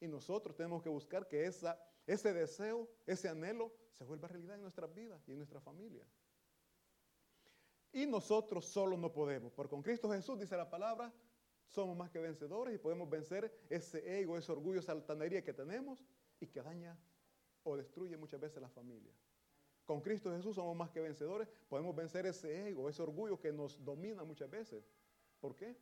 Y 0.00 0.08
nosotros 0.08 0.56
tenemos 0.56 0.82
que 0.82 0.88
buscar 0.88 1.28
que 1.28 1.44
esa, 1.44 1.78
ese 2.06 2.32
deseo, 2.32 2.88
ese 3.06 3.28
anhelo, 3.28 3.72
se 3.92 4.04
vuelva 4.04 4.26
realidad 4.26 4.56
en 4.56 4.62
nuestras 4.62 4.92
vidas 4.92 5.22
y 5.28 5.32
en 5.32 5.38
nuestra 5.38 5.60
familia. 5.60 6.04
Y 7.92 8.06
nosotros 8.06 8.64
solo 8.64 8.96
no 8.96 9.12
podemos, 9.12 9.52
porque 9.52 9.70
con 9.70 9.82
Cristo 9.82 10.10
Jesús, 10.10 10.38
dice 10.38 10.56
la 10.56 10.70
palabra, 10.70 11.12
somos 11.66 11.96
más 11.96 12.10
que 12.10 12.18
vencedores 12.18 12.74
y 12.74 12.78
podemos 12.78 13.08
vencer 13.08 13.52
ese 13.68 14.20
ego, 14.20 14.38
ese 14.38 14.52
orgullo, 14.52 14.80
esa 14.80 14.92
altanería 14.92 15.44
que 15.44 15.52
tenemos 15.52 15.98
y 16.40 16.46
que 16.46 16.62
daña 16.62 16.98
o 17.64 17.76
destruye 17.76 18.16
muchas 18.16 18.40
veces 18.40 18.60
la 18.60 18.68
familia. 18.68 19.12
Con 19.84 20.00
Cristo 20.00 20.30
Jesús 20.30 20.56
somos 20.56 20.76
más 20.76 20.90
que 20.90 21.00
vencedores, 21.00 21.48
podemos 21.68 21.94
vencer 21.94 22.26
ese 22.26 22.68
ego, 22.68 22.88
ese 22.88 23.02
orgullo 23.02 23.38
que 23.38 23.52
nos 23.52 23.84
domina 23.84 24.24
muchas 24.24 24.50
veces. 24.50 24.84
¿Por 25.40 25.54
qué? 25.56 25.76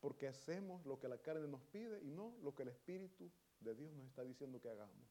porque 0.00 0.26
hacemos 0.26 0.84
lo 0.86 0.98
que 0.98 1.08
la 1.08 1.18
carne 1.18 1.46
nos 1.46 1.62
pide 1.66 2.02
y 2.02 2.10
no 2.10 2.34
lo 2.42 2.54
que 2.54 2.62
el 2.62 2.70
Espíritu 2.70 3.30
de 3.60 3.74
Dios 3.74 3.92
nos 3.92 4.06
está 4.06 4.24
diciendo 4.24 4.60
que 4.60 4.70
hagamos. 4.70 5.06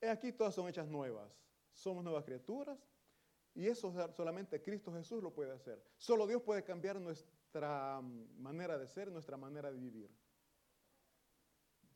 He 0.00 0.08
aquí 0.08 0.32
todas 0.32 0.54
son 0.54 0.68
hechas 0.68 0.86
nuevas. 0.88 1.30
Somos 1.72 2.04
nuevas 2.04 2.24
criaturas 2.24 2.78
y 3.54 3.66
eso 3.66 3.92
solamente 4.12 4.62
Cristo 4.62 4.92
Jesús 4.92 5.22
lo 5.22 5.32
puede 5.32 5.52
hacer. 5.52 5.82
Solo 5.98 6.26
Dios 6.26 6.42
puede 6.42 6.64
cambiar 6.64 7.00
nuestra 7.00 8.00
mm, 8.00 8.40
manera 8.40 8.78
de 8.78 8.88
ser, 8.88 9.10
nuestra 9.10 9.36
manera 9.36 9.70
de 9.70 9.78
vivir. 9.78 10.10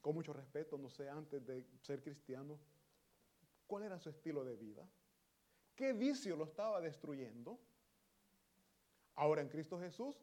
Con 0.01 0.15
mucho 0.15 0.33
respeto, 0.33 0.79
no 0.79 0.91
sé, 0.91 1.09
antes 1.09 1.45
de 1.47 1.65
ser 1.81 2.03
cristiano, 2.03 2.59
¿cuál 3.67 3.85
era 3.85 3.99
su 3.99 4.11
estilo 4.11 4.45
de 4.45 4.57
vida? 4.57 4.87
¿Qué 5.75 5.93
vicio 5.93 6.37
lo 6.37 6.45
estaba 6.45 6.81
destruyendo? 6.81 7.59
Ahora 9.15 9.41
en 9.41 9.49
Cristo 9.49 9.79
Jesús 9.81 10.17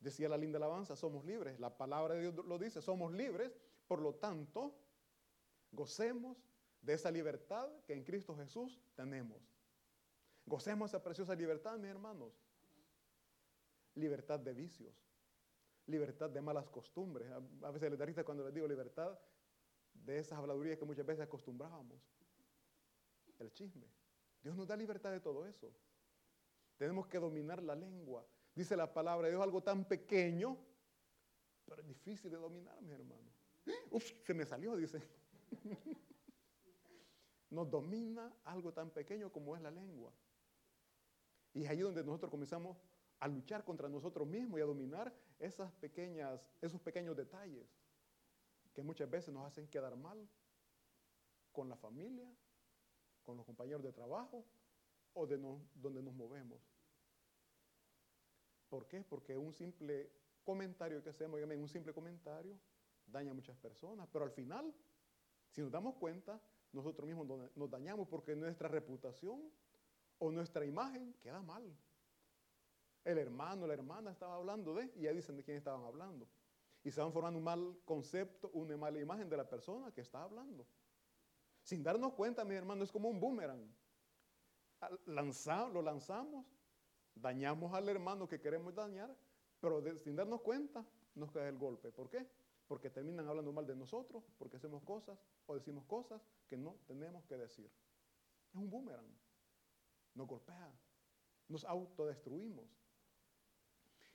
Decía 0.00 0.28
la 0.28 0.36
linda 0.36 0.58
alabanza, 0.58 0.94
somos 0.94 1.24
libres. 1.24 1.58
La 1.58 1.76
palabra 1.76 2.14
de 2.14 2.20
Dios 2.20 2.46
lo 2.46 2.58
dice, 2.58 2.82
somos 2.82 3.12
libres. 3.12 3.52
Por 3.86 4.00
lo 4.00 4.14
tanto, 4.14 4.74
gocemos 5.72 6.36
de 6.82 6.94
esa 6.94 7.10
libertad 7.10 7.68
que 7.86 7.94
en 7.94 8.04
Cristo 8.04 8.36
Jesús 8.36 8.80
tenemos. 8.94 9.55
Gocemos 10.46 10.90
esa 10.90 11.02
preciosa 11.02 11.34
libertad, 11.34 11.76
mis 11.76 11.90
hermanos. 11.90 12.32
Libertad 13.96 14.38
de 14.38 14.54
vicios, 14.54 14.94
libertad 15.86 16.30
de 16.30 16.40
malas 16.40 16.68
costumbres. 16.68 17.28
A, 17.30 17.70
veces 17.70 17.90
les 17.90 17.98
da 17.98 18.24
cuando 18.24 18.44
les 18.44 18.54
digo 18.54 18.68
libertad 18.68 19.18
de 19.92 20.18
esas 20.18 20.38
habladurías 20.38 20.78
que 20.78 20.84
muchas 20.84 21.04
veces 21.04 21.24
acostumbrábamos. 21.24 22.00
El 23.38 23.52
chisme. 23.52 23.86
Dios 24.42 24.54
nos 24.54 24.68
da 24.68 24.76
libertad 24.76 25.10
de 25.10 25.20
todo 25.20 25.46
eso. 25.46 25.72
Tenemos 26.76 27.08
que 27.08 27.18
dominar 27.18 27.62
la 27.62 27.74
lengua, 27.74 28.24
dice 28.54 28.76
la 28.76 28.92
palabra 28.92 29.26
de 29.26 29.32
Dios, 29.32 29.42
algo 29.42 29.62
tan 29.62 29.86
pequeño, 29.88 30.58
pero 31.64 31.80
es 31.80 31.88
difícil 31.88 32.30
de 32.30 32.36
dominar, 32.36 32.80
mi 32.82 32.92
hermano. 32.92 33.32
Uf, 33.90 34.04
se 34.24 34.34
me 34.34 34.44
salió, 34.44 34.76
dice. 34.76 35.02
Nos 37.50 37.70
domina 37.70 38.32
algo 38.44 38.72
tan 38.72 38.90
pequeño 38.90 39.32
como 39.32 39.56
es 39.56 39.62
la 39.62 39.70
lengua. 39.70 40.12
Y 41.56 41.64
es 41.64 41.70
ahí 41.70 41.80
donde 41.80 42.04
nosotros 42.04 42.30
comenzamos 42.30 42.76
a 43.18 43.26
luchar 43.26 43.64
contra 43.64 43.88
nosotros 43.88 44.28
mismos 44.28 44.60
y 44.60 44.62
a 44.62 44.66
dominar 44.66 45.10
esas 45.38 45.72
pequeñas, 45.72 46.38
esos 46.60 46.78
pequeños 46.82 47.16
detalles 47.16 47.66
que 48.74 48.82
muchas 48.82 49.08
veces 49.08 49.32
nos 49.32 49.46
hacen 49.46 49.66
quedar 49.66 49.96
mal 49.96 50.28
con 51.52 51.70
la 51.70 51.76
familia, 51.76 52.30
con 53.24 53.38
los 53.38 53.46
compañeros 53.46 53.82
de 53.82 53.90
trabajo 53.90 54.44
o 55.14 55.26
de 55.26 55.38
donde 55.74 56.02
nos 56.02 56.12
movemos. 56.12 56.60
¿Por 58.68 58.86
qué? 58.86 59.02
Porque 59.02 59.34
un 59.38 59.54
simple 59.54 60.12
comentario 60.44 61.02
que 61.02 61.08
hacemos, 61.08 61.40
un 61.40 61.68
simple 61.70 61.94
comentario 61.94 62.60
daña 63.06 63.30
a 63.30 63.34
muchas 63.34 63.56
personas, 63.56 64.06
pero 64.12 64.26
al 64.26 64.30
final, 64.30 64.74
si 65.48 65.62
nos 65.62 65.72
damos 65.72 65.94
cuenta, 65.94 66.38
nosotros 66.72 67.06
mismos 67.06 67.26
nos 67.54 67.70
dañamos 67.70 68.06
porque 68.08 68.36
nuestra 68.36 68.68
reputación 68.68 69.50
o 70.18 70.30
nuestra 70.30 70.64
imagen 70.64 71.14
queda 71.22 71.42
mal. 71.42 71.76
El 73.04 73.18
hermano, 73.18 73.66
la 73.66 73.74
hermana 73.74 74.10
estaba 74.10 74.34
hablando 74.34 74.74
de, 74.74 74.90
y 74.96 75.02
ya 75.02 75.12
dicen 75.12 75.36
de 75.36 75.44
quién 75.44 75.56
estaban 75.56 75.84
hablando. 75.84 76.26
Y 76.82 76.90
se 76.90 77.00
van 77.00 77.12
formando 77.12 77.38
un 77.38 77.44
mal 77.44 77.78
concepto, 77.84 78.50
una 78.52 78.76
mala 78.76 79.00
imagen 79.00 79.28
de 79.28 79.36
la 79.36 79.48
persona 79.48 79.92
que 79.92 80.00
está 80.00 80.22
hablando. 80.22 80.66
Sin 81.62 81.82
darnos 81.82 82.14
cuenta, 82.14 82.44
mi 82.44 82.54
hermano, 82.54 82.84
es 82.84 82.92
como 82.92 83.08
un 83.08 83.20
boomerang. 83.20 83.68
lo 85.72 85.82
lanzamos 85.82 86.46
dañamos 87.16 87.72
al 87.72 87.88
hermano 87.88 88.28
que 88.28 88.40
queremos 88.40 88.74
dañar, 88.74 89.14
pero 89.60 89.82
sin 89.98 90.14
darnos 90.14 90.42
cuenta 90.42 90.84
nos 91.14 91.32
cae 91.32 91.48
el 91.48 91.58
golpe. 91.58 91.90
¿Por 91.90 92.08
qué? 92.08 92.26
Porque 92.68 92.90
terminan 92.90 93.26
hablando 93.26 93.52
mal 93.52 93.66
de 93.66 93.74
nosotros, 93.74 94.24
porque 94.38 94.56
hacemos 94.56 94.82
cosas 94.82 95.18
o 95.46 95.54
decimos 95.54 95.84
cosas 95.86 96.20
que 96.46 96.56
no 96.56 96.76
tenemos 96.86 97.24
que 97.24 97.36
decir. 97.36 97.70
Es 98.50 98.54
un 98.54 98.70
boomerang. 98.70 99.25
Nos 100.16 100.26
golpea. 100.26 100.72
Nos 101.48 101.64
autodestruimos. 101.64 102.66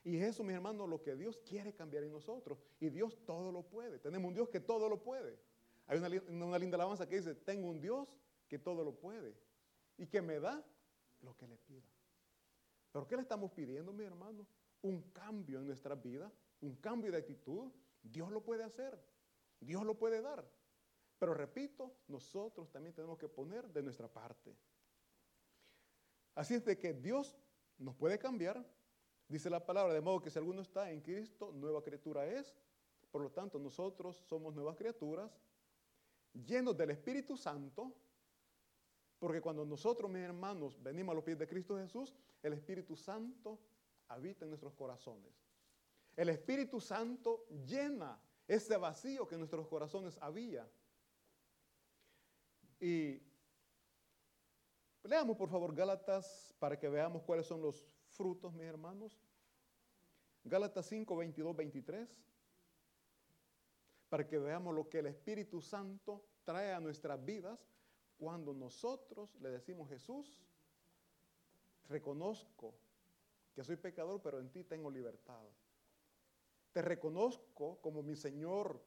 Y 0.03 0.17
es 0.17 0.23
eso, 0.23 0.43
mis 0.43 0.55
hermanos, 0.55 0.89
lo 0.89 1.01
que 1.01 1.15
Dios 1.15 1.37
quiere 1.37 1.73
cambiar 1.73 2.03
en 2.03 2.11
nosotros. 2.11 2.57
Y 2.79 2.89
Dios 2.89 3.17
todo 3.25 3.51
lo 3.51 3.63
puede. 3.63 3.99
Tenemos 3.99 4.27
un 4.27 4.33
Dios 4.33 4.49
que 4.49 4.59
todo 4.59 4.89
lo 4.89 5.01
puede. 5.01 5.39
Hay 5.87 5.99
una, 5.99 6.09
una 6.45 6.59
linda 6.59 6.75
alabanza 6.75 7.07
que 7.07 7.17
dice, 7.17 7.35
tengo 7.35 7.69
un 7.69 7.79
Dios 7.79 8.09
que 8.49 8.59
todo 8.59 8.83
lo 8.83 8.93
puede. 8.93 9.33
Y 9.97 10.07
que 10.07 10.21
me 10.21 10.39
da 10.39 10.65
lo 11.21 11.37
que 11.37 11.47
le 11.47 11.57
pida. 11.57 11.87
¿Pero 12.91 13.07
qué 13.07 13.15
le 13.15 13.21
estamos 13.21 13.51
pidiendo, 13.51 13.93
mi 13.93 14.03
hermano? 14.03 14.45
Un 14.81 15.01
cambio 15.11 15.59
en 15.59 15.67
nuestra 15.67 15.95
vida, 15.95 16.31
un 16.61 16.75
cambio 16.75 17.11
de 17.11 17.19
actitud. 17.19 17.71
Dios 18.03 18.31
lo 18.31 18.43
puede 18.43 18.63
hacer, 18.63 18.99
Dios 19.59 19.85
lo 19.85 19.97
puede 19.97 20.21
dar. 20.21 20.43
Pero 21.19 21.35
repito, 21.35 21.93
nosotros 22.07 22.71
también 22.71 22.95
tenemos 22.95 23.17
que 23.19 23.29
poner 23.29 23.67
de 23.71 23.83
nuestra 23.83 24.07
parte. 24.07 24.55
Así 26.35 26.53
es 26.53 26.63
de 26.65 26.77
que 26.77 26.93
Dios 26.93 27.37
nos 27.77 27.95
puede 27.95 28.17
cambiar, 28.17 28.65
dice 29.27 29.49
la 29.49 29.65
palabra, 29.65 29.93
de 29.93 30.01
modo 30.01 30.21
que 30.21 30.29
si 30.29 30.39
alguno 30.39 30.61
está 30.61 30.91
en 30.91 31.01
Cristo, 31.01 31.51
nueva 31.51 31.83
criatura 31.83 32.25
es. 32.25 32.55
Por 33.11 33.21
lo 33.21 33.31
tanto, 33.31 33.59
nosotros 33.59 34.17
somos 34.27 34.55
nuevas 34.55 34.77
criaturas, 34.77 35.37
llenos 36.33 36.77
del 36.77 36.91
Espíritu 36.91 37.35
Santo, 37.35 37.93
porque 39.19 39.41
cuando 39.41 39.65
nosotros, 39.65 40.09
mis 40.09 40.21
hermanos, 40.21 40.81
venimos 40.81 41.13
a 41.13 41.15
los 41.15 41.23
pies 41.23 41.37
de 41.37 41.47
Cristo 41.47 41.77
Jesús, 41.77 42.15
el 42.41 42.53
Espíritu 42.53 42.95
Santo 42.95 43.59
habita 44.07 44.45
en 44.45 44.49
nuestros 44.49 44.73
corazones. 44.73 45.33
El 46.15 46.29
Espíritu 46.29 46.79
Santo 46.79 47.45
llena 47.65 48.19
ese 48.47 48.77
vacío 48.77 49.27
que 49.27 49.35
en 49.35 49.41
nuestros 49.41 49.67
corazones 49.67 50.17
había. 50.21 50.67
Y 52.79 53.21
leamos 55.03 55.37
por 55.37 55.49
favor 55.49 55.73
Gálatas 55.73 56.53
para 56.59 56.77
que 56.77 56.89
veamos 56.89 57.23
cuáles 57.23 57.47
son 57.47 57.61
los 57.61 57.83
frutos, 58.09 58.53
mis 58.53 58.65
hermanos. 58.65 59.19
Gálatas 60.43 60.87
5, 60.87 61.15
22, 61.15 61.55
23. 61.55 62.23
Para 64.09 64.27
que 64.27 64.37
veamos 64.37 64.75
lo 64.75 64.89
que 64.89 64.99
el 64.99 65.07
Espíritu 65.07 65.61
Santo 65.61 66.25
trae 66.43 66.73
a 66.73 66.79
nuestras 66.79 67.23
vidas 67.23 67.71
cuando 68.17 68.53
nosotros 68.53 69.35
le 69.39 69.49
decimos, 69.49 69.89
Jesús, 69.89 70.43
reconozco 71.87 72.75
que 73.53 73.63
soy 73.63 73.77
pecador, 73.77 74.21
pero 74.21 74.39
en 74.39 74.49
ti 74.49 74.63
tengo 74.63 74.89
libertad. 74.89 75.43
Te 76.71 76.81
reconozco 76.81 77.79
como 77.81 78.01
mi 78.01 78.15
Señor, 78.15 78.81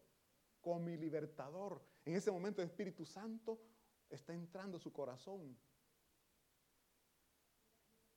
como 0.60 0.80
mi 0.80 0.96
libertador. 0.96 1.82
En 2.04 2.14
ese 2.14 2.30
momento 2.30 2.62
el 2.62 2.68
Espíritu 2.68 3.04
Santo 3.04 3.60
está 4.08 4.32
entrando 4.32 4.76
a 4.76 4.80
su 4.80 4.92
corazón. 4.92 5.56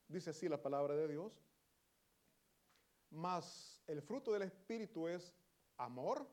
Dice 0.07 0.29
así 0.29 0.47
la 0.47 0.61
palabra 0.61 0.95
de 0.95 1.07
Dios. 1.07 1.33
Mas 3.09 3.81
el 3.87 4.01
fruto 4.01 4.31
del 4.33 4.43
Espíritu 4.43 5.07
es 5.07 5.33
amor. 5.77 6.27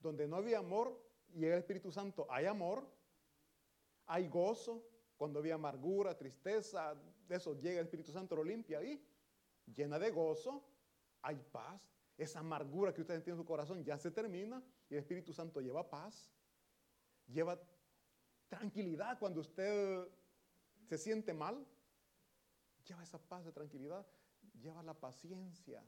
Donde 0.00 0.28
no 0.28 0.36
había 0.36 0.58
amor 0.58 1.00
y 1.34 1.44
el 1.44 1.54
Espíritu 1.54 1.90
Santo 1.90 2.26
hay 2.30 2.46
amor 2.46 2.86
hay 4.06 4.28
gozo, 4.28 4.88
cuando 5.16 5.40
había 5.40 5.54
amargura, 5.54 6.16
tristeza, 6.16 6.94
eso 7.28 7.58
llega 7.58 7.80
el 7.80 7.86
Espíritu 7.86 8.12
Santo, 8.12 8.36
lo 8.36 8.44
limpia 8.44 8.78
ahí, 8.78 9.04
llena 9.74 9.98
de 9.98 10.10
gozo, 10.10 10.64
hay 11.22 11.36
paz. 11.52 11.80
Esa 12.16 12.40
amargura 12.40 12.94
que 12.94 13.02
usted 13.02 13.22
tiene 13.22 13.36
en 13.36 13.42
su 13.42 13.46
corazón 13.46 13.84
ya 13.84 13.98
se 13.98 14.10
termina 14.10 14.62
y 14.88 14.94
el 14.94 15.00
Espíritu 15.00 15.34
Santo 15.34 15.60
lleva 15.60 15.88
paz, 15.88 16.30
lleva 17.26 17.60
tranquilidad 18.48 19.18
cuando 19.18 19.40
usted 19.40 20.08
se 20.88 20.96
siente 20.96 21.34
mal, 21.34 21.66
lleva 22.86 23.02
esa 23.02 23.18
paz 23.18 23.44
de 23.44 23.52
tranquilidad, 23.52 24.06
lleva 24.60 24.82
la 24.82 24.94
paciencia. 24.94 25.82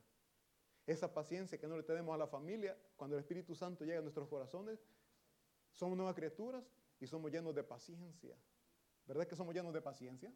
Esa 0.87 1.13
paciencia 1.13 1.59
que 1.59 1.67
no 1.67 1.77
le 1.77 1.83
tenemos 1.83 2.15
a 2.15 2.19
la 2.19 2.27
familia, 2.27 2.77
cuando 2.97 3.17
el 3.17 3.21
Espíritu 3.21 3.55
Santo 3.55 3.85
llega 3.85 3.99
a 3.99 4.03
nuestros 4.03 4.29
corazones, 4.29 4.81
somos 5.73 5.97
nuevas 5.97 6.15
criaturas 6.15 6.65
y 6.99 7.07
somos 7.07 7.31
llenos 7.31 7.55
de 7.55 7.63
paciencia. 7.63 8.37
¿Verdad 9.07 9.27
que 9.27 9.37
somos 9.37 9.55
llenos 9.55 9.73
de 9.73 9.81
paciencia? 9.81 10.33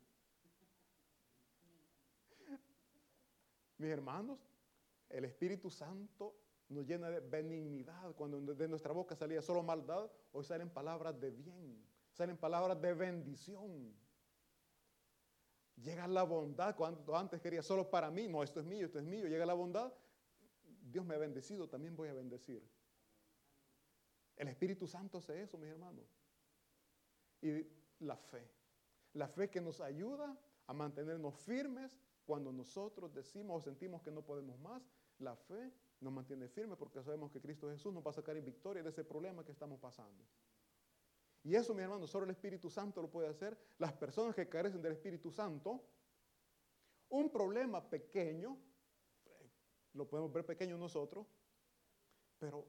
Mis 3.79 3.91
hermanos, 3.91 4.39
el 5.09 5.25
Espíritu 5.25 5.71
Santo 5.71 6.37
nos 6.69 6.87
llena 6.87 7.11
de 7.11 7.21
benignidad. 7.21 8.15
Cuando 8.15 8.55
de 8.55 8.69
nuestra 8.69 8.93
boca 8.93 9.15
salía 9.17 9.43
solo 9.43 9.63
maldad, 9.63 10.11
hoy 10.33 10.45
salen 10.45 10.71
palabras 10.71 11.19
de 11.19 11.31
bien, 11.31 11.85
salen 12.13 12.37
palabras 12.37 12.81
de 12.81 12.95
bendición. 12.95 13.95
Llega 15.77 16.07
la 16.07 16.23
bondad, 16.23 16.77
cuando 16.77 17.17
antes 17.17 17.41
quería 17.41 17.63
solo 17.63 17.89
para 17.89 18.11
mí, 18.11 18.29
no, 18.29 18.43
esto 18.43 18.61
es 18.61 18.67
mío, 18.67 18.87
esto 18.87 18.99
es 18.99 19.05
mío, 19.05 19.27
llega 19.27 19.47
la 19.47 19.55
bondad, 19.55 19.93
Dios 20.83 21.05
me 21.05 21.15
ha 21.15 21.19
bendecido, 21.19 21.69
también 21.69 21.97
voy 21.97 22.09
a 22.09 22.13
bendecir. 22.13 22.63
El 24.37 24.49
Espíritu 24.49 24.87
Santo 24.87 25.19
hace 25.19 25.43
eso, 25.43 25.57
mis 25.59 25.71
hermanos. 25.71 26.05
Y 27.41 27.67
la 28.01 28.17
fe, 28.17 28.49
la 29.15 29.29
fe 29.29 29.51
que 29.51 29.61
nos 29.61 29.81
ayuda 29.81 30.37
a 30.67 30.73
mantenernos 30.73 31.35
firmes 31.35 31.99
cuando 32.25 32.53
nosotros 32.53 33.13
decimos 33.13 33.61
o 33.61 33.65
sentimos 33.65 34.03
que 34.03 34.11
no 34.11 34.23
podemos 34.23 34.59
más, 34.61 34.83
la 35.19 35.37
fe 35.37 35.73
nos 36.01 36.13
mantiene 36.13 36.49
firmes 36.49 36.79
porque 36.79 37.03
sabemos 37.03 37.31
que 37.31 37.41
Cristo 37.41 37.69
Jesús 37.71 37.93
nos 37.93 38.05
va 38.05 38.11
a 38.11 38.15
sacar 38.15 38.37
en 38.37 38.45
victoria 38.45 38.83
de 38.83 38.91
ese 38.91 39.05
problema 39.05 39.45
que 39.45 39.53
estamos 39.53 39.79
pasando. 39.81 40.25
Y 41.45 41.57
eso, 41.57 41.75
mis 41.75 41.83
hermanos, 41.83 42.11
solo 42.11 42.25
el 42.25 42.31
Espíritu 42.31 42.71
Santo 42.71 43.03
lo 43.03 43.11
puede 43.11 43.29
hacer. 43.29 43.59
Las 43.79 43.93
personas 43.93 44.35
que 44.35 44.49
carecen 44.49 44.81
del 44.81 44.93
Espíritu 44.93 45.31
Santo, 45.31 45.83
un 47.09 47.31
problema 47.31 47.89
pequeño, 47.89 48.57
lo 49.95 50.09
podemos 50.09 50.33
ver 50.33 50.47
pequeño 50.47 50.79
nosotros, 50.79 51.27
pero 52.39 52.67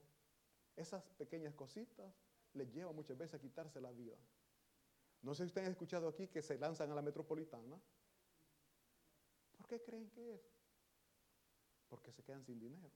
esas 0.76 1.04
pequeñas 1.18 1.54
cositas 1.54 2.14
les 2.54 2.72
llevan 2.74 2.96
muchas 2.96 3.18
veces 3.18 3.36
a 3.36 3.40
quitarse 3.40 3.80
la 3.80 3.92
vida. 3.92 4.18
No 5.22 5.34
sé 5.34 5.44
si 5.44 5.48
ustedes 5.48 5.68
han 5.68 5.72
escuchado 5.74 6.08
aquí 6.08 6.28
que 6.28 6.42
se 6.42 6.58
lanzan 6.58 6.92
a 6.92 6.96
la 6.96 7.02
metropolitana. 7.02 7.80
¿Por 9.56 9.68
qué 9.68 9.82
creen 9.82 10.10
que 10.10 10.34
es? 10.34 10.42
Porque 11.88 12.12
se 12.12 12.24
quedan 12.24 12.44
sin 12.44 12.60
dinero. 12.60 12.92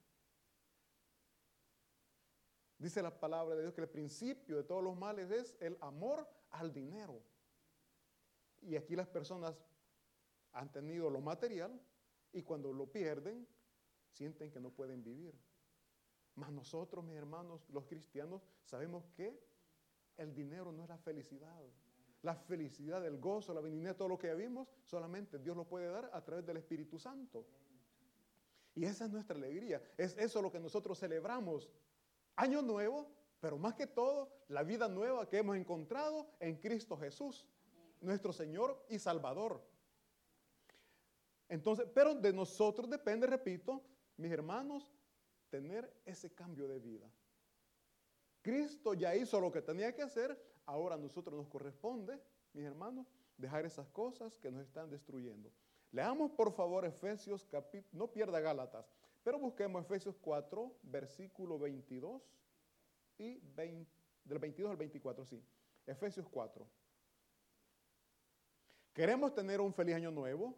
Dice 2.77 3.01
la 3.01 3.19
palabra 3.19 3.55
de 3.55 3.61
Dios 3.61 3.73
que 3.73 3.81
el 3.81 3.89
principio 3.89 4.57
de 4.57 4.63
todos 4.63 4.83
los 4.83 4.95
males 4.95 5.31
es 5.31 5.55
el 5.59 5.77
amor 5.81 6.27
al 6.51 6.71
dinero. 6.71 7.21
Y 8.61 8.75
aquí 8.75 8.95
las 8.95 9.07
personas 9.07 9.55
han 10.53 10.71
tenido 10.71 11.09
lo 11.09 11.21
material 11.21 11.79
y 12.33 12.43
cuando 12.43 12.71
lo 12.71 12.91
pierden, 12.91 13.47
sienten 14.11 14.51
que 14.51 14.59
no 14.59 14.69
pueden 14.69 15.03
vivir. 15.03 15.33
Mas 16.35 16.51
nosotros, 16.51 17.03
mis 17.03 17.15
hermanos, 17.15 17.67
los 17.69 17.85
cristianos, 17.85 18.43
sabemos 18.63 19.05
que 19.15 19.39
el 20.17 20.33
dinero 20.35 20.71
no 20.71 20.83
es 20.83 20.89
la 20.89 20.97
felicidad. 20.97 21.59
La 22.21 22.35
felicidad, 22.35 23.05
el 23.05 23.19
gozo, 23.19 23.53
la 23.53 23.61
benignidad, 23.61 23.95
todo 23.95 24.09
lo 24.09 24.17
que 24.17 24.33
vimos, 24.35 24.67
solamente 24.83 25.39
Dios 25.39 25.55
lo 25.55 25.67
puede 25.67 25.87
dar 25.87 26.09
a 26.13 26.23
través 26.23 26.45
del 26.45 26.57
Espíritu 26.57 26.99
Santo. 26.99 27.45
Y 28.75 28.85
esa 28.85 29.05
es 29.05 29.11
nuestra 29.11 29.35
alegría. 29.35 29.81
Es 29.97 30.15
eso 30.17 30.41
lo 30.41 30.51
que 30.51 30.59
nosotros 30.59 30.99
celebramos 30.99 31.69
Año 32.37 32.61
nuevo, 32.61 33.11
pero 33.39 33.57
más 33.57 33.73
que 33.73 33.87
todo, 33.87 34.31
la 34.47 34.63
vida 34.63 34.87
nueva 34.87 35.27
que 35.27 35.39
hemos 35.39 35.57
encontrado 35.57 36.27
en 36.39 36.55
Cristo 36.57 36.95
Jesús, 36.97 37.47
nuestro 37.99 38.31
Señor 38.31 38.85
y 38.89 38.99
Salvador. 38.99 39.61
Entonces, 41.49 41.87
pero 41.93 42.15
de 42.15 42.31
nosotros 42.31 42.89
depende, 42.89 43.25
repito, 43.27 43.81
mis 44.17 44.31
hermanos, 44.31 44.91
tener 45.49 45.91
ese 46.05 46.33
cambio 46.33 46.67
de 46.67 46.79
vida. 46.79 47.09
Cristo 48.41 48.93
ya 48.93 49.15
hizo 49.15 49.39
lo 49.39 49.51
que 49.51 49.61
tenía 49.61 49.93
que 49.95 50.03
hacer, 50.03 50.39
ahora 50.65 50.95
a 50.95 50.97
nosotros 50.97 51.35
nos 51.35 51.47
corresponde, 51.47 52.21
mis 52.53 52.65
hermanos, 52.65 53.07
dejar 53.35 53.65
esas 53.65 53.87
cosas 53.89 54.37
que 54.37 54.51
nos 54.51 54.61
están 54.61 54.89
destruyendo. 54.89 55.51
Leamos 55.91 56.31
por 56.31 56.51
favor 56.51 56.85
Efesios 56.85 57.47
no 57.91 58.11
pierda 58.11 58.39
Gálatas, 58.39 58.93
pero 59.27 59.39
busquemos 59.39 59.83
Efesios 59.83 60.15
4, 60.21 60.77
versículo 60.83 61.59
22 61.59 62.21
y 63.17 63.37
20, 63.39 63.91
del 64.23 64.39
22 64.39 64.71
al 64.71 64.77
24, 64.77 65.25
sí. 65.25 65.45
Efesios 65.85 66.29
4. 66.29 66.65
Queremos 68.93 69.33
tener 69.33 69.59
un 69.59 69.73
feliz 69.73 69.95
año 69.95 70.11
nuevo. 70.11 70.57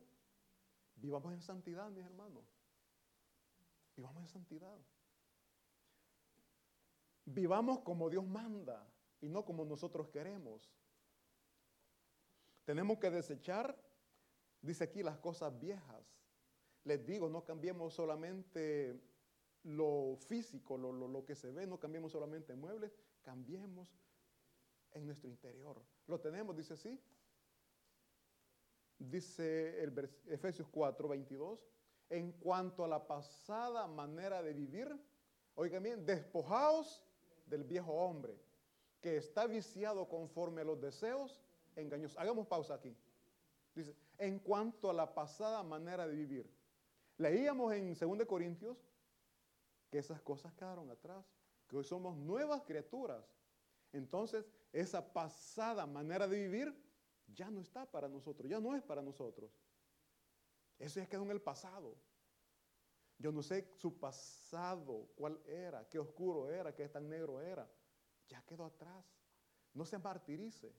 Vivamos 0.94 1.34
en 1.34 1.42
santidad, 1.42 1.90
mis 1.90 2.06
hermanos. 2.06 2.44
Vivamos 3.96 4.22
en 4.22 4.28
santidad. 4.28 4.78
Vivamos 7.26 7.80
como 7.80 8.08
Dios 8.08 8.28
manda 8.28 8.88
y 9.20 9.30
no 9.30 9.46
como 9.46 9.66
nosotros 9.66 10.10
queremos. 10.10 10.72
Tenemos 12.66 13.00
que 13.00 13.10
desechar, 13.10 13.76
dice 14.62 14.84
aquí, 14.84 15.02
las 15.02 15.18
cosas 15.18 15.60
viejas 15.60 16.19
les 16.90 17.06
digo, 17.06 17.30
no 17.30 17.46
cambiemos 17.46 17.94
solamente 17.94 19.00
lo 19.64 20.18
físico, 20.28 20.76
lo, 20.76 21.24
que 21.24 21.36
se 21.36 21.52
ve, 21.52 21.68
no 21.68 21.80
cambiemos 21.80 22.12
solamente 22.12 22.56
muebles, 22.56 22.92
cambiemos 23.22 23.88
en 24.94 25.06
nuestro 25.06 25.30
interior. 25.30 25.80
Lo 26.08 26.20
tenemos, 26.20 26.58
dice 26.58 26.74
así. 26.74 27.00
Dice 28.98 29.84
el 29.84 30.10
Efesios 30.28 30.68
4, 30.68 31.08
22. 31.08 31.64
En 32.10 32.32
cuanto 32.32 32.84
a 32.84 32.88
la 32.88 33.06
pasada 33.06 33.88
manera 33.88 34.42
de 34.42 34.54
vivir, 34.54 34.90
oigan 35.54 35.84
bien, 35.84 36.06
despojaos 36.08 37.04
del 37.46 37.64
viejo 37.64 37.94
hombre 37.94 38.36
que 39.00 39.18
está 39.18 39.46
viciado 39.46 40.10
conforme 40.10 40.62
a 40.62 40.66
los 40.66 40.82
deseos 40.82 41.40
engañosos. 41.76 42.18
Hagamos 42.18 42.48
pausa 42.48 42.74
aquí. 42.74 42.98
Dice, 43.76 43.96
en 44.18 44.40
cuanto 44.40 44.90
a 44.90 44.94
la 44.94 45.14
pasada 45.14 45.62
manera 45.62 46.08
de 46.08 46.16
vivir, 46.16 46.59
Leíamos 47.20 47.74
en 47.74 47.94
2 47.94 48.26
Corintios 48.26 48.78
que 49.92 49.98
esas 49.98 50.22
cosas 50.22 50.54
quedaron 50.54 50.90
atrás, 50.90 51.26
que 51.68 51.76
hoy 51.76 51.84
somos 51.84 52.16
nuevas 52.16 52.62
criaturas. 52.64 53.26
Entonces, 53.92 54.50
esa 54.72 55.14
pasada 55.14 55.86
manera 55.86 56.28
de 56.30 56.48
vivir 56.48 56.74
ya 57.28 57.52
no 57.52 57.60
está 57.60 57.86
para 57.86 58.08
nosotros, 58.08 58.50
ya 58.50 58.62
no 58.62 58.74
es 58.74 58.82
para 58.82 59.02
nosotros. 59.02 59.52
Eso 60.78 61.02
ya 61.02 61.10
quedó 61.10 61.24
en 61.24 61.32
el 61.32 61.42
pasado. 61.42 61.98
Yo 63.18 63.34
no 63.34 63.44
sé 63.44 63.70
su 63.76 64.00
pasado, 64.00 65.10
cuál 65.16 65.42
era, 65.46 65.90
qué 65.90 66.00
oscuro 66.00 66.50
era, 66.50 66.74
qué 66.74 66.88
tan 66.88 67.10
negro 67.10 67.42
era. 67.42 67.70
Ya 68.30 68.42
quedó 68.44 68.64
atrás. 68.64 69.06
No 69.74 69.84
se 69.84 69.98
martirice. 69.98 70.74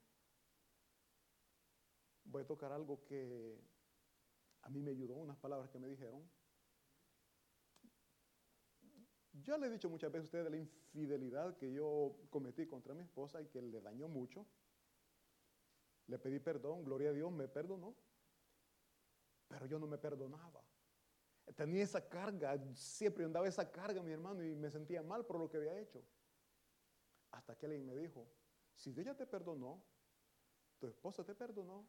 Voy 2.25 2.45
a 2.45 2.47
tocar 2.47 2.73
algo 2.73 3.05
que 3.05 3.61
a 4.63 4.69
mí 4.69 4.83
me 4.83 4.91
ayudó 4.91 5.15
unas 5.17 5.37
palabras 5.39 5.71
que 5.71 5.79
me 5.79 5.89
dijeron. 5.89 6.29
Yo 9.33 9.57
le 9.57 9.67
he 9.67 9.71
dicho 9.71 9.89
muchas 9.89 10.11
veces 10.11 10.25
a 10.25 10.27
ustedes 10.27 10.45
de 10.45 10.51
la 10.51 10.57
infidelidad 10.57 11.57
que 11.57 11.73
yo 11.73 12.17
cometí 12.31 12.67
contra 12.67 12.95
mi 12.95 13.03
esposa 13.03 13.41
y 13.41 13.47
que 13.47 13.63
le 13.63 13.81
dañó 13.81 14.09
mucho. 14.09 14.47
Le 16.07 16.19
pedí 16.19 16.41
perdón, 16.41 16.85
gloria 16.85 17.11
a 17.11 17.13
Dios, 17.13 17.31
me 17.33 17.49
perdonó. 17.49 17.95
Pero 19.49 19.67
yo 19.67 19.79
no 19.79 19.87
me 19.87 19.99
perdonaba. 19.99 20.63
Tenía 21.57 21.83
esa 21.83 22.07
carga, 22.09 22.59
siempre 22.75 23.25
andaba 23.25 23.49
esa 23.49 23.71
carga, 23.71 24.03
mi 24.03 24.13
hermano, 24.13 24.45
y 24.45 24.55
me 24.55 24.71
sentía 24.71 25.03
mal 25.03 25.25
por 25.25 25.39
lo 25.39 25.49
que 25.49 25.57
había 25.57 25.79
hecho. 25.79 26.05
Hasta 27.31 27.57
que 27.57 27.67
alguien 27.67 27.87
me 27.87 27.97
dijo, 27.97 28.29
si 28.75 28.91
ella 28.91 29.17
te 29.17 29.27
perdonó, 29.27 29.83
tu 30.79 30.87
esposa 30.87 31.25
te 31.25 31.35
perdonó, 31.35 31.87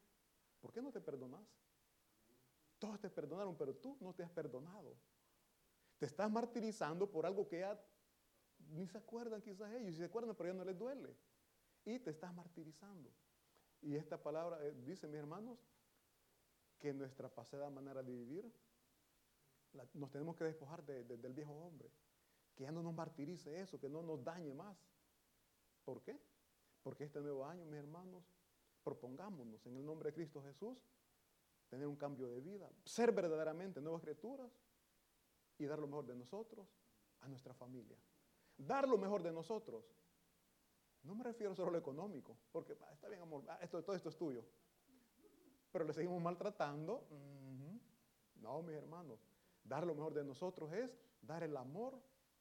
¿por 0.59 0.71
qué 0.71 0.81
no 0.81 0.91
te 0.91 1.01
perdonas? 1.01 1.41
Todos 2.81 2.99
te 2.99 3.11
perdonaron, 3.11 3.55
pero 3.55 3.75
tú 3.75 3.95
no 4.01 4.11
te 4.11 4.23
has 4.23 4.31
perdonado. 4.31 4.97
Te 5.99 6.07
estás 6.07 6.31
martirizando 6.31 7.07
por 7.07 7.27
algo 7.27 7.47
que 7.47 7.59
ya 7.59 7.79
ni 8.71 8.87
se 8.87 8.97
acuerdan 8.97 9.39
quizás 9.39 9.71
ellos, 9.73 9.93
si 9.93 9.99
se 9.99 10.05
acuerdan, 10.05 10.35
pero 10.35 10.49
ya 10.49 10.55
no 10.55 10.65
les 10.65 10.75
duele. 10.75 11.15
Y 11.85 11.99
te 11.99 12.09
estás 12.09 12.33
martirizando. 12.33 13.13
Y 13.81 13.95
esta 13.95 14.17
palabra 14.17 14.65
eh, 14.65 14.73
dice, 14.83 15.07
mis 15.07 15.17
hermanos, 15.17 15.59
que 16.79 16.91
nuestra 16.91 17.29
pasada 17.29 17.69
manera 17.69 18.01
de 18.01 18.13
vivir, 18.13 18.51
nos 19.93 20.09
tenemos 20.09 20.35
que 20.35 20.43
despojar 20.45 20.83
del 20.83 21.33
viejo 21.33 21.53
hombre. 21.53 21.91
Que 22.55 22.63
ya 22.63 22.71
no 22.71 22.81
nos 22.81 22.95
martirice 22.95 23.61
eso, 23.61 23.79
que 23.79 23.89
no 23.89 24.01
nos 24.01 24.23
dañe 24.23 24.55
más. 24.55 24.75
¿Por 25.85 26.01
qué? 26.01 26.19
Porque 26.81 27.03
este 27.03 27.21
nuevo 27.21 27.45
año, 27.45 27.63
mis 27.63 27.75
hermanos, 27.75 28.23
propongámonos 28.83 29.63
en 29.67 29.77
el 29.77 29.85
nombre 29.85 30.09
de 30.09 30.15
Cristo 30.15 30.41
Jesús 30.41 30.79
tener 31.71 31.87
un 31.87 31.95
cambio 31.95 32.27
de 32.27 32.41
vida, 32.41 32.69
ser 32.83 33.13
verdaderamente 33.13 33.79
nuevas 33.79 34.01
criaturas 34.01 34.51
y 35.57 35.65
dar 35.65 35.79
lo 35.79 35.87
mejor 35.87 36.05
de 36.05 36.15
nosotros 36.15 36.67
a 37.21 37.29
nuestra 37.29 37.53
familia. 37.53 37.97
Dar 38.57 38.89
lo 38.89 38.97
mejor 38.97 39.23
de 39.23 39.31
nosotros. 39.31 39.85
No 41.03 41.15
me 41.15 41.23
refiero 41.23 41.55
solo 41.55 41.69
a 41.69 41.71
lo 41.71 41.77
económico, 41.77 42.35
porque 42.51 42.77
ah, 42.81 42.91
está 42.91 43.07
bien, 43.07 43.21
amor, 43.21 43.45
ah, 43.47 43.57
esto, 43.61 43.81
todo 43.81 43.95
esto 43.95 44.09
es 44.09 44.17
tuyo. 44.17 44.43
Pero 45.71 45.85
le 45.85 45.93
seguimos 45.93 46.21
maltratando. 46.21 47.07
No, 48.35 48.61
mis 48.63 48.75
hermanos. 48.75 49.25
Dar 49.63 49.87
lo 49.87 49.95
mejor 49.95 50.13
de 50.13 50.25
nosotros 50.25 50.73
es 50.73 50.99
dar 51.21 51.41
el 51.43 51.55
amor 51.55 51.97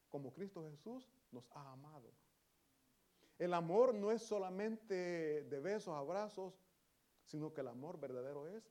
como 0.09 0.33
Cristo 0.33 0.61
Jesús 0.69 1.09
nos 1.31 1.49
ha 1.51 1.71
amado. 1.71 2.11
El 3.39 3.53
amor 3.53 3.93
no 3.93 4.11
es 4.11 4.23
solamente 4.23 4.93
de 5.43 5.59
besos, 5.61 5.95
abrazos, 5.95 6.53
sino 7.23 7.53
que 7.53 7.61
el 7.61 7.69
amor 7.69 7.97
verdadero 7.97 8.45
es 8.47 8.69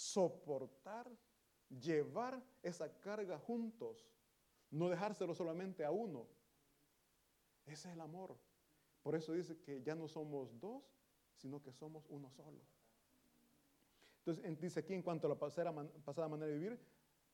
soportar, 0.00 1.10
llevar 1.68 2.42
esa 2.62 2.90
carga 3.00 3.38
juntos, 3.38 4.08
no 4.70 4.88
dejárselo 4.88 5.34
solamente 5.34 5.84
a 5.84 5.90
uno. 5.90 6.26
Ese 7.66 7.88
es 7.88 7.94
el 7.94 8.00
amor. 8.00 8.36
Por 9.02 9.14
eso 9.14 9.32
dice 9.32 9.58
que 9.60 9.82
ya 9.82 9.94
no 9.94 10.08
somos 10.08 10.58
dos, 10.58 10.82
sino 11.34 11.62
que 11.62 11.72
somos 11.72 12.06
uno 12.08 12.30
solo. 12.30 12.60
Entonces 14.18 14.60
dice 14.60 14.80
aquí 14.80 14.94
en 14.94 15.02
cuanto 15.02 15.26
a 15.26 15.30
la 15.30 15.38
pasada, 15.38 15.70
manera 15.70 16.46
de 16.46 16.58
vivir, 16.58 16.78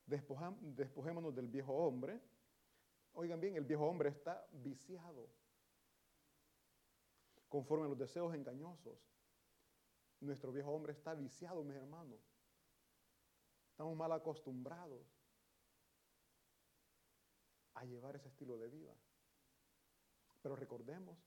despojémonos 0.06 1.34
del 1.34 1.48
viejo 1.48 1.72
hombre. 1.72 2.20
Oigan 3.12 3.40
bien, 3.40 3.56
el 3.56 3.64
viejo 3.64 3.86
hombre 3.86 4.10
está 4.10 4.46
viciado 4.52 5.28
conforme 7.48 7.86
a 7.86 7.88
los 7.88 7.98
deseos 7.98 8.34
engañosos. 8.34 8.98
Nuestro 10.20 10.52
viejo 10.52 10.70
hombre 10.70 10.92
está 10.92 11.14
viciado, 11.14 11.62
mis 11.62 11.76
hermanos. 11.76 12.20
Estamos 13.76 13.94
mal 13.94 14.10
acostumbrados 14.12 15.06
a 17.74 17.84
llevar 17.84 18.16
ese 18.16 18.28
estilo 18.28 18.56
de 18.56 18.70
vida. 18.70 18.94
Pero 20.40 20.56
recordemos 20.56 21.18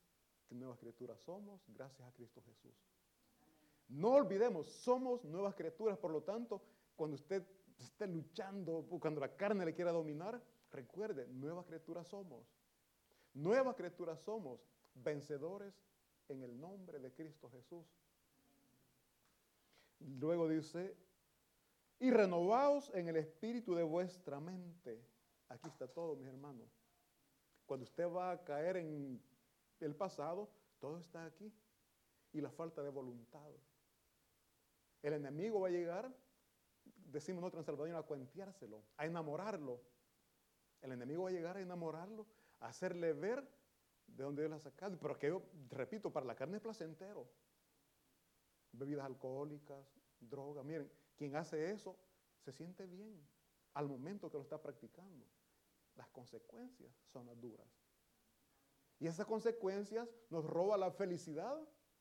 que 0.48 0.56
nuevas 0.56 0.80
criaturas 0.80 1.20
somos 1.20 1.62
gracias 1.68 2.08
a 2.08 2.12
Cristo 2.12 2.42
Jesús. 2.42 2.74
No 3.88 4.14
olvidemos, 4.14 4.66
somos 4.66 5.24
nuevas 5.26 5.54
criaturas, 5.54 6.00
por 6.00 6.10
lo 6.10 6.24
tanto, 6.24 6.64
cuando 6.96 7.18
usted 7.18 7.46
esté 7.78 8.08
luchando, 8.08 8.84
cuando 9.00 9.22
la 9.22 9.36
carne 9.36 9.64
le 9.64 9.76
quiera 9.76 9.92
dominar, 9.92 10.42
recuerde, 10.72 11.28
nuevas 11.28 11.68
criaturas 11.68 12.08
somos. 12.08 12.48
Nuevas 13.36 13.76
criaturas 13.76 14.20
somos, 14.22 14.60
vencedores 14.96 15.76
en 16.30 16.42
el 16.42 16.60
nombre 16.60 16.98
de 16.98 17.14
Cristo 17.14 17.48
Jesús. 17.52 17.86
Luego 20.00 20.50
dice, 20.50 20.98
y 22.00 22.12
renovaos 22.12 22.92
en 22.94 23.10
el 23.10 23.18
espíritu 23.18 23.76
de 23.76 23.84
vuestra 23.84 24.40
mente. 24.40 25.06
Aquí 25.50 25.68
está 25.68 25.88
todo, 25.88 26.16
mis 26.16 26.28
hermanos. 26.28 26.70
Cuando 27.66 27.84
usted 27.84 28.10
va 28.10 28.32
a 28.32 28.44
caer 28.44 28.78
en 28.78 29.22
el 29.80 29.96
pasado, 29.96 30.50
todo 30.80 30.98
está 31.00 31.26
aquí. 31.26 31.54
Y 32.32 32.42
la 32.42 32.52
falta 32.52 32.82
de 32.82 32.90
voluntad. 32.90 33.52
El 35.02 35.14
enemigo 35.14 35.62
va 35.62 35.68
a 35.68 35.72
llegar, 35.72 36.14
decimos 36.86 37.42
nosotros 37.42 37.62
en 37.62 37.66
Salvador, 37.66 37.96
a 37.96 38.04
cuenteárselo, 38.04 38.84
a 38.98 39.06
enamorarlo. 39.06 39.82
El 40.82 40.92
enemigo 40.92 41.24
va 41.24 41.30
a 41.30 41.34
llegar 41.34 41.58
a 41.58 41.62
enamorarlo, 41.62 42.26
a 42.60 42.68
hacerle 42.68 43.14
ver 43.14 43.46
de 44.08 44.24
dónde 44.24 44.44
Dios 44.44 44.52
la 44.52 44.58
ha 44.58 44.60
sacado. 44.60 44.98
Pero 45.00 45.18
que 45.18 45.28
yo, 45.28 45.42
repito, 45.70 46.12
para 46.12 46.26
la 46.26 46.36
carne 46.36 46.58
es 46.58 46.64
placentero. 46.64 47.28
Bebidas 48.72 49.06
alcohólicas, 49.06 49.86
droga. 50.20 50.64
Miren, 50.64 50.90
quien 51.20 51.36
hace 51.36 51.70
eso 51.72 51.98
se 52.40 52.54
siente 52.54 52.88
bien 52.88 53.22
al 53.74 53.90
momento 53.90 54.32
que 54.32 54.38
lo 54.38 54.44
está 54.44 54.60
practicando. 54.60 55.26
Las 55.96 56.08
consecuencias 56.08 56.96
son 57.12 57.26
las 57.28 57.38
duras. 57.40 57.68
Y 59.00 59.08
esas 59.08 59.26
consecuencias 59.26 60.08
nos 60.30 60.46
roba 60.46 60.78
la 60.78 60.92
felicidad 60.92 61.60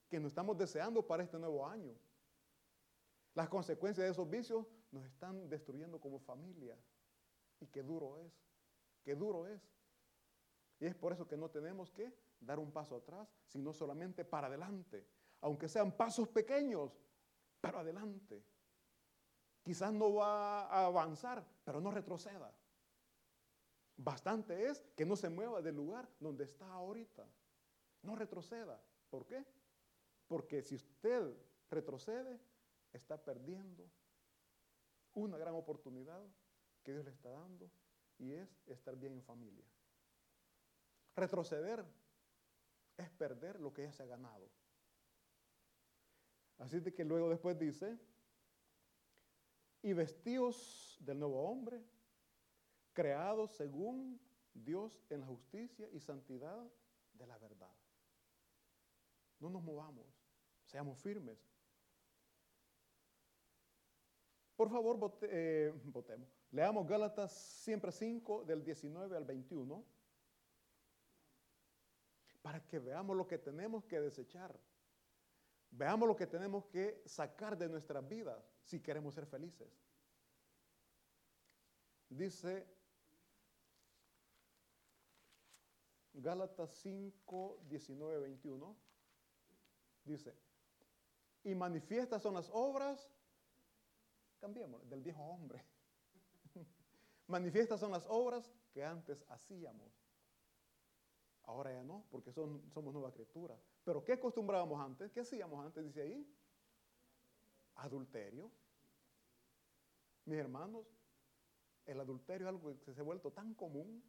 que 0.08 0.20
nos 0.20 0.30
estamos 0.30 0.56
deseando 0.56 1.04
para 1.04 1.24
este 1.24 1.36
nuevo 1.36 1.66
año. 1.66 1.96
Las 3.34 3.48
consecuencias 3.48 4.06
de 4.06 4.12
esos 4.12 4.30
vicios 4.30 4.64
nos 4.92 5.04
están 5.04 5.48
destruyendo 5.48 6.00
como 6.00 6.20
familia. 6.20 6.78
Y 7.58 7.66
qué 7.66 7.82
duro 7.82 8.18
es, 8.18 8.32
qué 9.02 9.16
duro 9.16 9.48
es. 9.48 9.60
Y 10.78 10.86
es 10.86 10.94
por 10.94 11.12
eso 11.12 11.26
que 11.26 11.36
no 11.36 11.50
tenemos 11.50 11.90
que 11.90 12.16
dar 12.38 12.60
un 12.60 12.70
paso 12.70 12.94
atrás, 12.94 13.28
sino 13.48 13.72
solamente 13.72 14.24
para 14.24 14.46
adelante. 14.46 15.08
Aunque 15.40 15.68
sean 15.68 15.90
pasos 15.90 16.28
pequeños, 16.28 16.96
pero 17.60 17.80
adelante. 17.80 18.44
Quizás 19.68 19.92
no 19.92 20.14
va 20.14 20.62
a 20.62 20.86
avanzar, 20.86 21.44
pero 21.62 21.78
no 21.78 21.90
retroceda. 21.90 22.50
Bastante 23.98 24.64
es 24.64 24.80
que 24.96 25.04
no 25.04 25.14
se 25.14 25.28
mueva 25.28 25.60
del 25.60 25.76
lugar 25.76 26.08
donde 26.20 26.44
está 26.44 26.72
ahorita. 26.72 27.26
No 28.00 28.16
retroceda. 28.16 28.80
¿Por 29.10 29.26
qué? 29.26 29.44
Porque 30.26 30.62
si 30.62 30.74
usted 30.74 31.36
retrocede, 31.68 32.40
está 32.94 33.22
perdiendo 33.22 33.86
una 35.12 35.36
gran 35.36 35.54
oportunidad 35.54 36.22
que 36.82 36.92
Dios 36.92 37.04
le 37.04 37.10
está 37.10 37.28
dando 37.28 37.70
y 38.16 38.32
es 38.32 38.48
estar 38.68 38.96
bien 38.96 39.12
en 39.12 39.22
familia. 39.22 39.66
Retroceder 41.14 41.84
es 42.96 43.10
perder 43.10 43.60
lo 43.60 43.74
que 43.74 43.82
ya 43.82 43.92
se 43.92 44.02
ha 44.02 44.06
ganado. 44.06 44.48
Así 46.56 46.80
de 46.80 46.94
que 46.94 47.04
luego 47.04 47.28
después 47.28 47.58
dice, 47.58 47.98
y 49.88 49.94
vestidos 49.94 50.98
del 51.00 51.18
nuevo 51.18 51.48
hombre, 51.48 51.82
creados 52.92 53.52
según 53.52 54.20
Dios 54.52 55.02
en 55.08 55.20
la 55.22 55.26
justicia 55.26 55.88
y 55.90 55.98
santidad 55.98 56.62
de 57.14 57.26
la 57.26 57.38
verdad. 57.38 57.72
No 59.40 59.48
nos 59.48 59.62
movamos, 59.62 60.04
seamos 60.66 60.98
firmes. 60.98 61.38
Por 64.56 64.68
favor, 64.68 65.18
eh, 65.22 65.72
votemos. 65.84 66.28
Leamos 66.50 66.86
Gálatas 66.86 67.32
siempre 67.32 67.90
5 67.90 68.44
del 68.44 68.62
19 68.62 69.16
al 69.16 69.24
21 69.24 69.82
para 72.42 72.62
que 72.66 72.78
veamos 72.78 73.16
lo 73.16 73.26
que 73.26 73.38
tenemos 73.38 73.86
que 73.86 74.00
desechar. 74.00 74.54
Veamos 75.70 76.08
lo 76.08 76.16
que 76.16 76.26
tenemos 76.26 76.64
que 76.66 77.02
sacar 77.06 77.56
de 77.56 77.68
nuestras 77.68 78.06
vidas 78.08 78.42
si 78.62 78.80
queremos 78.80 79.14
ser 79.14 79.26
felices. 79.26 79.68
Dice 82.08 82.66
Gálatas 86.20 86.70
5, 86.82 87.60
19, 87.68 88.18
21. 88.18 88.76
Dice, 90.04 90.34
y 91.44 91.54
manifiestas 91.54 92.22
son 92.22 92.34
las 92.34 92.50
obras, 92.52 93.10
cambiemos, 94.40 94.88
del 94.88 95.02
viejo 95.02 95.22
hombre. 95.22 95.64
manifiestas 97.26 97.80
son 97.80 97.92
las 97.92 98.04
obras 98.08 98.50
que 98.72 98.84
antes 98.84 99.24
hacíamos. 99.28 99.92
Ahora 101.44 101.72
ya 101.72 101.84
no, 101.84 102.04
porque 102.10 102.32
son, 102.32 102.68
somos 102.70 102.92
nueva 102.92 103.12
criatura. 103.12 103.58
Pero 103.88 104.04
¿qué 104.04 104.12
acostumbrábamos 104.12 104.78
antes? 104.84 105.10
¿Qué 105.12 105.20
hacíamos 105.20 105.64
antes? 105.64 105.82
Dice 105.82 106.02
ahí. 106.02 106.30
Adulterio. 107.76 108.50
Mis 110.26 110.36
hermanos, 110.36 110.84
el 111.86 111.98
adulterio 111.98 112.46
es 112.46 112.48
algo 112.50 112.78
que 112.82 112.92
se 112.92 113.00
ha 113.00 113.02
vuelto 113.02 113.30
tan 113.30 113.54
común, 113.54 114.04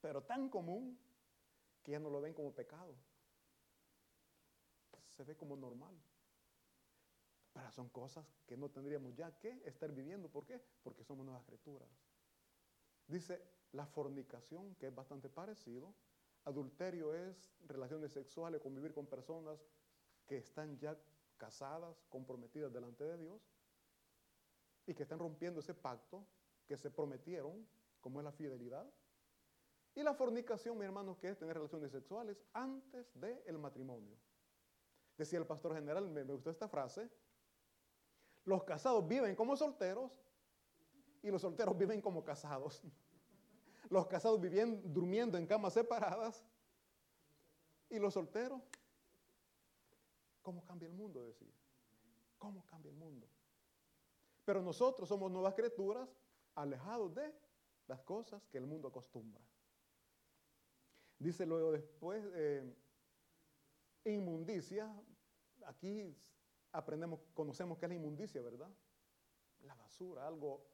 pero 0.00 0.22
tan 0.22 0.48
común, 0.48 0.98
que 1.82 1.92
ya 1.92 1.98
no 1.98 2.08
lo 2.08 2.18
ven 2.18 2.32
como 2.32 2.54
pecado. 2.54 2.94
Se 5.04 5.22
ve 5.22 5.36
como 5.36 5.54
normal. 5.54 5.94
Pero 7.52 7.70
son 7.72 7.90
cosas 7.90 8.24
que 8.46 8.56
no 8.56 8.70
tendríamos 8.70 9.14
ya 9.14 9.38
que 9.38 9.60
estar 9.66 9.92
viviendo. 9.92 10.30
¿Por 10.30 10.46
qué? 10.46 10.58
Porque 10.82 11.04
somos 11.04 11.26
nuevas 11.26 11.44
criaturas. 11.44 11.90
Dice 13.06 13.38
la 13.72 13.84
fornicación, 13.84 14.74
que 14.76 14.86
es 14.86 14.94
bastante 14.94 15.28
parecido, 15.28 15.92
Adulterio 16.46 17.12
es 17.12 17.52
relaciones 17.66 18.12
sexuales, 18.12 18.60
convivir 18.62 18.94
con 18.94 19.04
personas 19.04 19.60
que 20.26 20.38
están 20.38 20.78
ya 20.78 20.96
casadas, 21.36 22.06
comprometidas 22.08 22.72
delante 22.72 23.02
de 23.02 23.18
Dios 23.18 23.42
y 24.86 24.94
que 24.94 25.02
están 25.02 25.18
rompiendo 25.18 25.58
ese 25.58 25.74
pacto 25.74 26.24
que 26.68 26.76
se 26.76 26.88
prometieron, 26.88 27.66
como 28.00 28.20
es 28.20 28.24
la 28.24 28.30
fidelidad. 28.30 28.88
Y 29.96 30.04
la 30.04 30.14
fornicación, 30.14 30.78
mi 30.78 30.84
hermano, 30.84 31.18
que 31.18 31.30
es 31.30 31.36
tener 31.36 31.56
relaciones 31.56 31.90
sexuales 31.90 32.40
antes 32.52 33.10
del 33.18 33.58
matrimonio. 33.58 34.16
Decía 35.18 35.40
el 35.40 35.46
pastor 35.46 35.74
general, 35.74 36.08
me, 36.08 36.22
me 36.22 36.32
gustó 36.32 36.50
esta 36.50 36.68
frase, 36.68 37.10
los 38.44 38.62
casados 38.62 39.08
viven 39.08 39.34
como 39.34 39.56
solteros 39.56 40.12
y 41.22 41.30
los 41.30 41.42
solteros 41.42 41.76
viven 41.76 42.00
como 42.00 42.24
casados. 42.24 42.84
Los 43.90 44.06
casados 44.06 44.40
viviendo, 44.40 44.88
durmiendo 44.88 45.38
en 45.38 45.46
camas 45.46 45.74
separadas 45.74 46.44
y 47.88 47.98
los 47.98 48.14
solteros 48.14 48.60
¿Cómo 50.46 50.64
cambia 50.64 50.86
el 50.86 50.94
mundo? 50.94 51.24
Decía. 51.24 51.52
¿Cómo 52.38 52.64
cambia 52.66 52.90
el 52.90 52.94
mundo? 52.96 53.26
Pero 54.44 54.62
nosotros 54.62 55.08
somos 55.08 55.28
nuevas 55.28 55.54
criaturas 55.54 56.08
alejados 56.54 57.12
de 57.16 57.34
las 57.88 58.00
cosas 58.02 58.46
que 58.46 58.58
el 58.58 58.64
mundo 58.64 58.86
acostumbra. 58.86 59.42
Dice 61.18 61.44
luego 61.46 61.72
después, 61.72 62.24
eh, 62.34 62.76
inmundicia, 64.04 64.88
aquí 65.64 66.16
aprendemos, 66.70 67.18
conocemos 67.34 67.76
qué 67.76 67.86
es 67.86 67.88
la 67.88 67.96
inmundicia, 67.96 68.40
¿verdad? 68.40 68.70
La 69.64 69.74
basura, 69.74 70.28
algo 70.28 70.64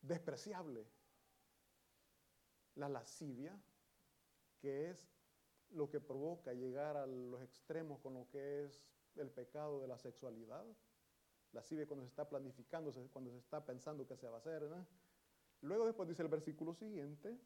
despreciable. 0.00 0.88
La 2.76 2.88
lascivia, 2.88 3.58
que 4.58 4.90
es 4.90 5.08
lo 5.70 5.90
que 5.90 6.00
provoca 6.00 6.52
llegar 6.52 6.96
a 6.96 7.06
los 7.06 7.42
extremos 7.42 8.00
con 8.00 8.14
lo 8.14 8.28
que 8.30 8.64
es 8.64 8.82
el 9.16 9.30
pecado 9.30 9.80
de 9.80 9.88
la 9.88 9.98
sexualidad. 9.98 10.64
Lascivia 11.52 11.86
cuando 11.86 12.04
se 12.04 12.10
está 12.10 12.28
planificando, 12.28 12.92
cuando 13.12 13.30
se 13.30 13.38
está 13.38 13.64
pensando 13.64 14.06
que 14.06 14.16
se 14.16 14.28
va 14.28 14.36
a 14.36 14.38
hacer. 14.38 14.62
Luego 15.60 15.86
después 15.86 16.08
dice 16.08 16.22
el 16.22 16.28
versículo 16.28 16.74
siguiente, 16.74 17.38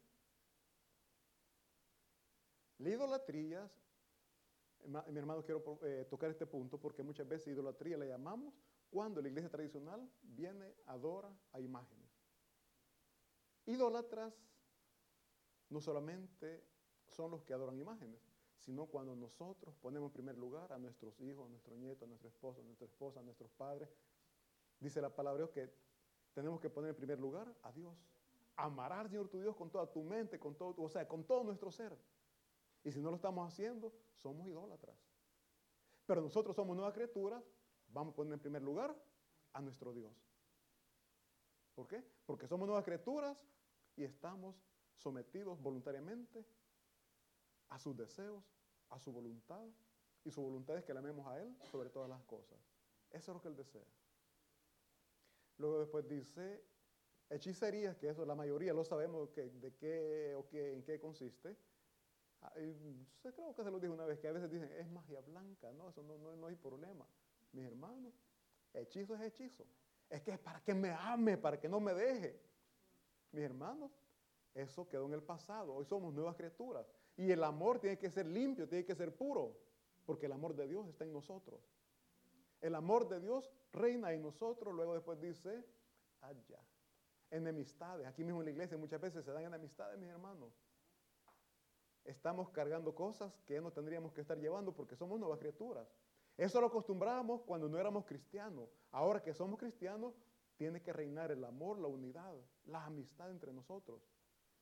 la 2.79 2.89
idolatría, 2.89 3.69
mi 4.85 5.19
hermano 5.19 5.43
quiero 5.43 5.79
eh, 5.83 6.07
tocar 6.09 6.29
este 6.31 6.45
punto 6.45 6.79
porque 6.79 7.03
muchas 7.03 7.27
veces 7.27 7.47
idolatría 7.47 7.97
la 7.97 8.05
llamamos 8.05 8.53
cuando 8.89 9.21
la 9.21 9.27
iglesia 9.27 9.49
tradicional 9.49 10.09
viene, 10.21 10.73
adora 10.85 11.31
a 11.51 11.59
imágenes. 11.59 12.09
Idólatras 13.65 14.33
no 15.69 15.81
solamente 15.81 16.63
son 17.07 17.31
los 17.31 17.43
que 17.43 17.53
adoran 17.53 17.77
imágenes, 17.77 18.21
sino 18.57 18.87
cuando 18.87 19.15
nosotros 19.15 19.75
ponemos 19.77 20.09
en 20.09 20.13
primer 20.13 20.37
lugar 20.37 20.71
a 20.73 20.77
nuestros 20.77 21.19
hijos, 21.21 21.45
a 21.45 21.49
nuestros 21.49 21.77
nietos, 21.77 22.03
a 22.03 22.07
nuestro 22.07 22.29
esposo, 22.29 22.61
a 22.61 22.63
nuestra 22.63 22.85
esposa, 22.85 23.19
a 23.19 23.23
nuestros 23.23 23.49
padres. 23.51 23.89
Dice 24.79 25.01
la 25.01 25.15
palabra 25.15 25.47
que 25.51 25.71
tenemos 26.33 26.59
que 26.59 26.69
poner 26.69 26.91
en 26.91 26.95
primer 26.95 27.19
lugar 27.19 27.53
a 27.63 27.71
Dios. 27.71 27.95
Amarás, 28.55 29.09
Señor 29.09 29.29
tu 29.29 29.39
Dios, 29.39 29.55
con 29.55 29.69
toda 29.69 29.91
tu 29.91 30.03
mente, 30.03 30.39
con 30.39 30.55
todo, 30.55 30.75
o 30.81 30.89
sea, 30.89 31.07
con 31.07 31.23
todo 31.23 31.43
nuestro 31.43 31.71
ser. 31.71 31.97
Y 32.83 32.91
si 32.91 33.01
no 33.01 33.09
lo 33.09 33.15
estamos 33.15 33.47
haciendo, 33.47 33.93
somos 34.13 34.47
idólatras. 34.47 34.97
Pero 36.05 36.21
nosotros 36.21 36.55
somos 36.55 36.75
nuevas 36.75 36.93
criaturas, 36.93 37.43
vamos 37.89 38.13
a 38.13 38.15
poner 38.15 38.33
en 38.33 38.39
primer 38.39 38.61
lugar 38.61 38.95
a 39.53 39.61
nuestro 39.61 39.93
Dios. 39.93 40.13
¿Por 41.75 41.87
qué? 41.87 42.03
Porque 42.25 42.47
somos 42.47 42.67
nuevas 42.67 42.83
criaturas 42.83 43.37
y 43.95 44.03
estamos 44.03 44.55
sometidos 44.99 45.61
voluntariamente 45.61 46.45
a 47.69 47.79
sus 47.79 47.95
deseos, 47.95 48.43
a 48.89 48.99
su 48.99 49.11
voluntad. 49.11 49.65
Y 50.23 50.31
su 50.31 50.41
voluntad 50.41 50.77
es 50.77 50.83
que 50.83 50.93
le 50.93 50.99
amemos 50.99 51.25
a 51.27 51.41
Él 51.41 51.55
sobre 51.71 51.89
todas 51.89 52.09
las 52.09 52.21
cosas. 52.23 52.59
Eso 53.09 53.31
es 53.31 53.35
lo 53.35 53.41
que 53.41 53.47
Él 53.47 53.55
desea. 53.55 53.85
Luego 55.57 55.79
después 55.79 56.07
dice, 56.07 56.63
hechicerías, 57.29 57.97
que 57.97 58.09
eso 58.09 58.25
la 58.25 58.35
mayoría 58.35 58.73
lo 58.73 58.83
sabemos 58.83 59.29
que, 59.29 59.49
de 59.49 59.73
qué 59.75 60.35
o 60.35 60.47
qué, 60.47 60.73
en 60.73 60.83
qué 60.83 60.99
consiste. 60.99 61.57
Ah, 62.41 62.53
creo 63.21 63.53
que 63.53 63.63
se 63.63 63.71
lo 63.71 63.79
dije 63.79 63.91
una 63.91 64.05
vez, 64.05 64.19
que 64.19 64.27
a 64.27 64.31
veces 64.31 64.49
dicen, 64.49 64.71
es 64.71 64.89
magia 64.89 65.19
blanca, 65.21 65.71
no, 65.73 65.89
eso 65.89 66.01
no, 66.03 66.17
no, 66.17 66.47
hay 66.47 66.55
problema. 66.55 67.05
Mis 67.51 67.65
hermanos, 67.65 68.13
hechizo 68.73 69.15
es 69.15 69.21
hechizo. 69.21 69.65
Es 70.09 70.21
que 70.21 70.31
es 70.31 70.39
para 70.39 70.61
que 70.61 70.73
me 70.73 70.91
ame, 70.91 71.37
para 71.37 71.59
que 71.59 71.67
no 71.67 71.79
me 71.79 71.93
deje. 71.93 72.41
Mis 73.31 73.43
hermanos, 73.43 73.91
eso 74.53 74.87
quedó 74.87 75.05
en 75.05 75.13
el 75.13 75.23
pasado. 75.23 75.73
Hoy 75.73 75.85
somos 75.85 76.13
nuevas 76.13 76.35
criaturas. 76.35 76.85
Y 77.17 77.31
el 77.31 77.43
amor 77.43 77.79
tiene 77.79 77.97
que 77.97 78.09
ser 78.09 78.25
limpio, 78.25 78.67
tiene 78.67 78.85
que 78.85 78.95
ser 78.95 79.15
puro, 79.15 79.57
porque 80.05 80.25
el 80.25 80.31
amor 80.31 80.55
de 80.55 80.67
Dios 80.67 80.87
está 80.87 81.03
en 81.03 81.13
nosotros. 81.13 81.61
El 82.61 82.75
amor 82.75 83.07
de 83.07 83.19
Dios 83.19 83.51
reina 83.71 84.13
en 84.13 84.21
nosotros. 84.21 84.73
Luego 84.73 84.93
después 84.93 85.19
dice, 85.19 85.65
allá. 86.21 86.59
Enemistades. 87.31 88.07
Aquí 88.07 88.23
mismo 88.23 88.41
en 88.41 88.45
la 88.45 88.51
iglesia 88.51 88.77
muchas 88.77 88.99
veces 88.99 89.23
se 89.23 89.31
dan 89.31 89.43
enemistades, 89.43 89.99
mis 89.99 90.09
hermanos 90.09 90.53
estamos 92.09 92.49
cargando 92.49 92.93
cosas 92.93 93.39
que 93.45 93.61
no 93.61 93.71
tendríamos 93.71 94.11
que 94.13 94.21
estar 94.21 94.37
llevando 94.37 94.73
porque 94.73 94.95
somos 94.95 95.19
nuevas 95.19 95.39
criaturas. 95.39 95.87
Eso 96.37 96.61
lo 96.61 96.67
acostumbrábamos 96.67 97.41
cuando 97.43 97.67
no 97.67 97.77
éramos 97.77 98.05
cristianos. 98.05 98.69
Ahora 98.91 99.21
que 99.21 99.33
somos 99.33 99.59
cristianos, 99.59 100.13
tiene 100.57 100.81
que 100.81 100.91
reinar 100.91 101.31
el 101.31 101.43
amor, 101.43 101.79
la 101.79 101.87
unidad, 101.87 102.33
la 102.65 102.85
amistad 102.85 103.29
entre 103.29 103.53
nosotros. 103.53 104.01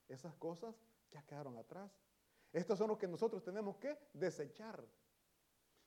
Esas 0.08 0.36
cosas 0.36 0.76
ya 1.12 1.24
quedaron 1.24 1.58
atrás. 1.58 1.92
Estas 2.54 2.78
son 2.78 2.90
lo 2.90 2.98
que 2.98 3.08
nosotros 3.08 3.44
tenemos 3.44 3.78
que 3.78 3.98
desechar. 4.14 4.84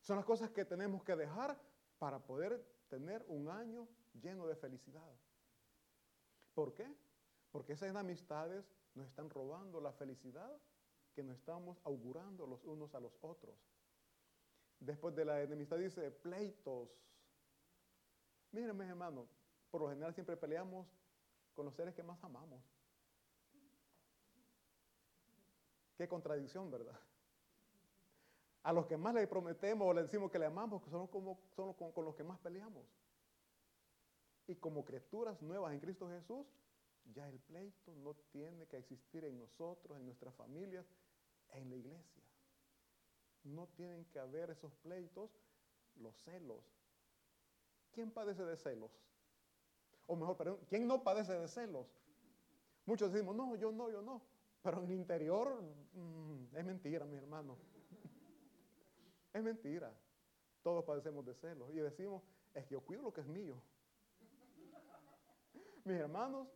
Son 0.01 0.17
las 0.17 0.25
cosas 0.25 0.51
que 0.51 0.65
tenemos 0.65 1.03
que 1.03 1.17
dejar 1.17 1.59
para 1.99 2.19
poder 2.19 2.65
tener 2.89 3.25
un 3.29 3.49
año 3.49 3.89
lleno 4.21 4.47
de 4.47 4.57
felicidad. 4.57 5.13
¿Por 6.55 6.75
qué? 6.75 6.93
Porque 7.51 7.75
esas 7.75 7.95
amistades 7.95 8.65
nos 8.95 9.07
están 9.07 9.31
robando 9.31 9.81
la 9.81 9.93
felicidad 9.93 10.61
que 11.15 11.23
nos 11.23 11.37
estamos 11.37 11.81
augurando 11.85 12.47
los 12.47 12.65
unos 12.65 12.95
a 12.95 13.01
los 13.01 13.17
otros. 13.23 13.57
Después 14.79 15.15
de 15.15 15.25
la 15.25 15.43
enemistad 15.43 15.79
dice 15.79 16.11
pleitos. 16.11 16.89
Miren, 18.53 18.77
mis 18.77 18.89
hermanos, 18.89 19.29
por 19.71 19.83
lo 19.83 19.89
general 19.89 20.15
siempre 20.15 20.37
peleamos 20.37 20.87
con 21.55 21.67
los 21.67 21.75
seres 21.75 21.95
que 21.95 22.03
más 22.03 22.23
amamos. 22.25 22.63
Qué 26.01 26.09
contradicción, 26.09 26.71
¿verdad? 26.71 26.99
A 28.63 28.73
los 28.73 28.87
que 28.87 28.97
más 28.97 29.13
le 29.13 29.27
prometemos 29.27 29.87
o 29.87 29.93
le 29.93 30.01
decimos 30.01 30.31
que 30.31 30.39
le 30.39 30.47
amamos, 30.47 30.83
son, 30.91 31.11
son 31.55 31.75
con, 31.75 31.93
con 31.93 32.05
los 32.07 32.15
que 32.15 32.25
más 32.25 32.39
peleamos. 32.39 32.87
Y 34.47 34.57
como 34.57 34.83
criaturas 34.83 35.43
nuevas 35.43 35.75
en 35.75 35.81
Cristo 35.81 36.09
Jesús, 36.09 36.47
ya 37.13 37.29
el 37.29 37.39
pleito 37.41 37.95
no 37.97 38.15
tiene 38.33 38.67
que 38.67 38.79
existir 38.79 39.27
en 39.27 39.39
nosotros, 39.39 39.99
en 39.99 40.07
nuestras 40.07 40.35
familias, 40.37 40.87
en 41.51 41.69
la 41.69 41.77
iglesia. 41.77 42.23
No 43.45 43.67
tienen 43.67 44.07
que 44.07 44.21
haber 44.21 44.49
esos 44.49 44.73
pleitos, 44.77 45.31
los 45.97 46.17
celos. 46.23 46.65
¿Quién 47.93 48.11
padece 48.11 48.43
de 48.47 48.57
celos? 48.57 48.91
O 50.07 50.17
mejor, 50.17 50.39
perdón, 50.39 50.61
¿quién 50.67 50.87
no 50.87 51.03
padece 51.03 51.35
de 51.35 51.47
celos? 51.47 51.87
Muchos 52.87 53.13
decimos, 53.13 53.37
no, 53.37 53.55
yo 53.57 53.71
no, 53.71 53.91
yo 53.91 54.01
no. 54.01 54.30
Pero 54.63 54.79
en 54.79 54.85
el 54.85 54.93
interior 54.93 55.63
mm, 55.95 56.57
es 56.57 56.65
mentira, 56.65 57.07
mi 57.07 57.17
hermano. 57.17 57.57
es 59.33 59.43
mentira. 59.43 59.93
Todos 60.63 60.85
padecemos 60.85 61.25
de 61.25 61.35
celos. 61.35 61.71
Y 61.71 61.77
decimos, 61.77 62.23
es 62.55 62.65
que 62.67 62.75
yo 62.75 62.81
cuido 62.81 63.03
lo 63.03 63.13
que 63.13 63.23
es 63.23 63.27
mío. 63.27 63.61
Mis 65.85 65.97
hermanos, 65.97 66.49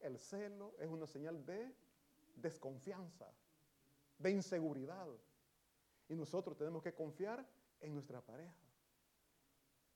el 0.00 0.18
celo 0.18 0.74
es 0.78 0.88
una 0.88 1.06
señal 1.06 1.44
de 1.44 1.74
desconfianza 2.36 3.32
de 4.18 4.30
inseguridad. 4.30 5.08
Y 6.08 6.14
nosotros 6.14 6.56
tenemos 6.56 6.82
que 6.82 6.94
confiar 6.94 7.46
en 7.80 7.94
nuestra 7.94 8.20
pareja. 8.20 8.56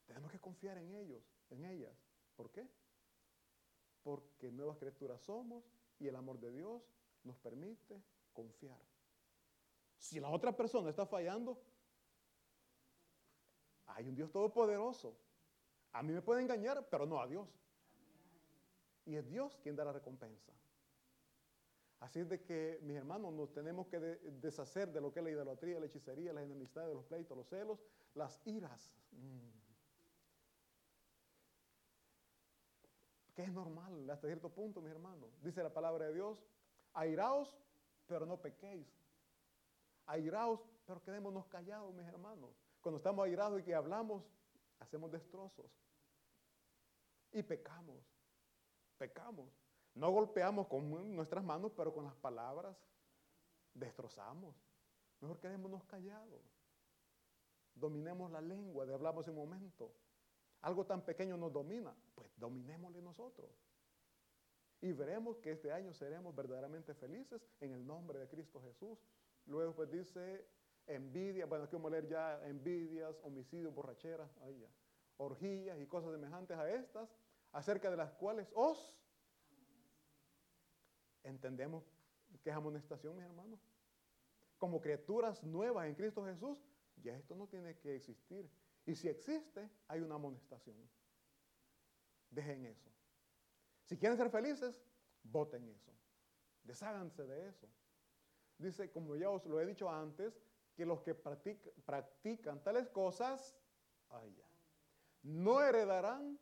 Tenemos 0.06 0.32
que 0.32 0.40
confiar 0.40 0.78
en 0.78 0.94
ellos, 0.94 1.22
en 1.50 1.64
ellas. 1.64 1.94
¿Por 2.34 2.50
qué? 2.50 2.68
Porque 4.02 4.50
nuevas 4.50 4.78
criaturas 4.78 5.20
somos 5.20 5.64
y 5.98 6.08
el 6.08 6.16
amor 6.16 6.40
de 6.40 6.50
Dios 6.50 6.82
nos 7.24 7.38
permite 7.38 8.02
confiar. 8.32 8.78
Si 9.98 10.20
la 10.20 10.30
otra 10.30 10.56
persona 10.56 10.90
está 10.90 11.06
fallando, 11.06 11.60
hay 13.86 14.08
un 14.08 14.14
Dios 14.14 14.30
todopoderoso. 14.30 15.16
A 15.92 16.02
mí 16.02 16.12
me 16.12 16.22
puede 16.22 16.42
engañar, 16.42 16.86
pero 16.88 17.06
no 17.06 17.20
a 17.20 17.26
Dios. 17.26 17.48
Y 19.06 19.16
es 19.16 19.26
Dios 19.28 19.58
quien 19.62 19.74
da 19.74 19.84
la 19.84 19.92
recompensa. 19.92 20.52
Así 22.00 22.20
es 22.20 22.28
de 22.28 22.42
que, 22.42 22.78
mis 22.82 22.96
hermanos, 22.96 23.32
nos 23.32 23.52
tenemos 23.52 23.88
que 23.88 23.98
deshacer 23.98 24.92
de 24.92 25.00
lo 25.00 25.12
que 25.12 25.18
es 25.18 25.24
la 25.24 25.30
idolatría, 25.30 25.80
la 25.80 25.86
hechicería, 25.86 26.32
las 26.32 26.44
enemistades, 26.44 26.94
los 26.94 27.04
pleitos, 27.04 27.36
los 27.36 27.48
celos, 27.48 27.80
las 28.14 28.40
iras. 28.44 28.92
Mm. 29.10 29.48
Que 33.34 33.42
es 33.42 33.52
normal 33.52 34.08
hasta 34.10 34.28
cierto 34.28 34.48
punto, 34.48 34.80
mis 34.80 34.92
hermanos. 34.92 35.30
Dice 35.42 35.62
la 35.62 35.72
palabra 35.72 36.06
de 36.06 36.14
Dios, 36.14 36.44
airaos, 36.98 37.56
pero 38.06 38.26
no 38.26 38.36
pequéis. 38.36 38.86
Airaos, 40.06 40.60
pero 40.86 41.02
quedémonos 41.02 41.46
callados, 41.46 41.94
mis 41.94 42.06
hermanos. 42.06 42.50
Cuando 42.80 42.98
estamos 42.98 43.24
airados 43.24 43.60
y 43.60 43.62
que 43.62 43.74
hablamos, 43.74 44.24
hacemos 44.80 45.10
destrozos. 45.10 45.70
Y 47.32 47.42
pecamos. 47.42 48.02
Pecamos. 48.96 49.48
No 49.94 50.10
golpeamos 50.10 50.66
con 50.66 51.14
nuestras 51.14 51.44
manos, 51.44 51.72
pero 51.76 51.92
con 51.92 52.04
las 52.04 52.14
palabras 52.16 52.76
destrozamos. 53.74 54.54
Mejor 55.20 55.38
quedémonos 55.40 55.84
callados. 55.84 56.40
Dominemos 57.74 58.30
la 58.30 58.40
lengua 58.40 58.86
de 58.86 58.94
hablamos 58.94 59.26
en 59.28 59.38
un 59.38 59.48
momento. 59.48 59.92
Algo 60.62 60.84
tan 60.84 61.04
pequeño 61.04 61.36
nos 61.36 61.52
domina, 61.52 61.94
pues 62.14 62.28
dominémosle 62.36 63.00
nosotros. 63.02 63.50
Y 64.80 64.92
veremos 64.92 65.38
que 65.38 65.52
este 65.52 65.72
año 65.72 65.92
seremos 65.92 66.34
verdaderamente 66.34 66.94
felices 66.94 67.42
en 67.60 67.72
el 67.72 67.84
nombre 67.86 68.18
de 68.18 68.28
Cristo 68.28 68.60
Jesús. 68.60 68.98
Luego 69.46 69.74
pues 69.74 69.90
dice, 69.90 70.46
envidia, 70.86 71.46
bueno, 71.46 71.64
aquí 71.64 71.74
vamos 71.74 71.92
a 71.92 71.96
leer 71.96 72.08
ya 72.08 72.46
envidias, 72.46 73.18
homicidios, 73.22 73.74
borracheras, 73.74 74.30
orgías 75.16 75.80
y 75.80 75.86
cosas 75.86 76.12
semejantes 76.12 76.56
a 76.56 76.70
estas, 76.70 77.08
acerca 77.52 77.90
de 77.90 77.96
las 77.96 78.12
cuales 78.12 78.48
os 78.54 78.96
entendemos 81.24 81.84
que 82.42 82.50
es 82.50 82.56
amonestación, 82.56 83.16
mis 83.16 83.24
hermanos. 83.24 83.60
Como 84.58 84.80
criaturas 84.80 85.42
nuevas 85.44 85.86
en 85.86 85.94
Cristo 85.94 86.24
Jesús, 86.24 86.64
ya 87.02 87.16
esto 87.16 87.34
no 87.34 87.46
tiene 87.46 87.76
que 87.78 87.96
existir. 87.96 88.48
Y 88.86 88.94
si 88.94 89.08
existe, 89.08 89.68
hay 89.88 90.00
una 90.00 90.16
amonestación. 90.16 90.76
Dejen 92.30 92.66
eso. 92.66 92.90
Si 93.88 93.96
quieren 93.96 94.18
ser 94.18 94.28
felices, 94.28 94.84
voten 95.22 95.66
eso. 95.66 95.90
Desháganse 96.62 97.26
de 97.26 97.48
eso. 97.48 97.66
Dice, 98.58 98.90
como 98.90 99.16
ya 99.16 99.30
os 99.30 99.46
lo 99.46 99.58
he 99.60 99.64
dicho 99.64 99.88
antes, 99.88 100.38
que 100.74 100.84
los 100.84 101.00
que 101.00 101.14
practican, 101.14 102.62
tales 102.62 102.90
cosas, 102.90 103.56
no 105.22 105.62
heredarán 105.62 106.38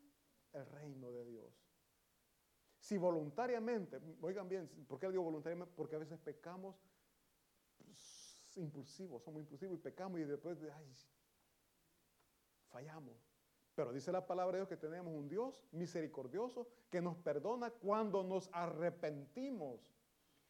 el 0.52 0.66
reino 0.66 1.12
de 1.12 1.24
Dios. 1.24 1.54
Si 2.80 2.98
voluntariamente, 2.98 4.00
oigan 4.20 4.48
bien, 4.48 4.68
¿por 4.88 4.98
qué 4.98 5.08
digo 5.08 5.22
voluntariamente? 5.22 5.72
Porque 5.76 5.94
a 5.94 6.00
veces 6.00 6.18
pecamos 6.18 6.76
pues, 7.78 8.50
impulsivos, 8.56 9.22
somos 9.22 9.40
impulsivos 9.42 9.76
y 9.76 9.78
pecamos 9.78 10.18
y 10.18 10.24
después, 10.24 10.58
ay, 10.74 10.92
fallamos. 12.70 13.25
Pero 13.76 13.92
dice 13.92 14.10
la 14.10 14.26
palabra 14.26 14.56
de 14.56 14.60
Dios 14.60 14.68
que 14.70 14.78
tenemos 14.78 15.14
un 15.14 15.28
Dios 15.28 15.62
misericordioso 15.70 16.66
que 16.88 17.02
nos 17.02 17.14
perdona 17.18 17.70
cuando 17.70 18.24
nos 18.24 18.48
arrepentimos. 18.52 19.92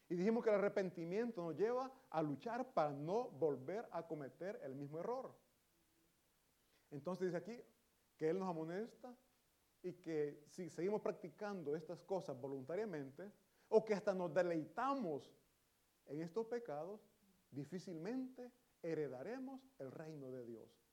Y 0.09 0.15
dijimos 0.15 0.45
que 0.45 0.51
el 0.51 0.57
arrepentimiento 0.57 1.43
nos 1.43 1.57
lleva 1.57 1.93
a 2.09 2.23
luchar 2.23 2.73
para 2.73 2.93
no 2.93 3.29
volver 3.31 3.89
a 3.91 4.07
cometer 4.07 4.61
el 4.63 4.77
mismo 4.77 5.01
error. 5.01 5.35
Entonces 6.93 7.27
dice 7.27 7.37
aquí 7.37 7.61
que 8.17 8.31
Él 8.31 8.39
nos 8.39 8.49
amonesta 8.49 9.13
y 9.83 9.95
que 9.95 10.45
si 10.47 10.71
seguimos 10.71 11.01
practicando 11.01 11.75
estas 11.75 12.01
cosas 12.03 12.41
voluntariamente 12.41 13.33
o 13.69 13.85
que 13.85 13.95
hasta 13.95 14.15
nos 14.15 14.33
deleitamos 14.33 15.35
en 16.07 16.23
estos 16.23 16.47
pecados, 16.47 17.01
difícilmente 17.51 18.53
heredaremos 18.83 19.69
el 19.81 19.91
reino 19.91 20.31
de 20.31 20.45
Dios. 20.45 20.86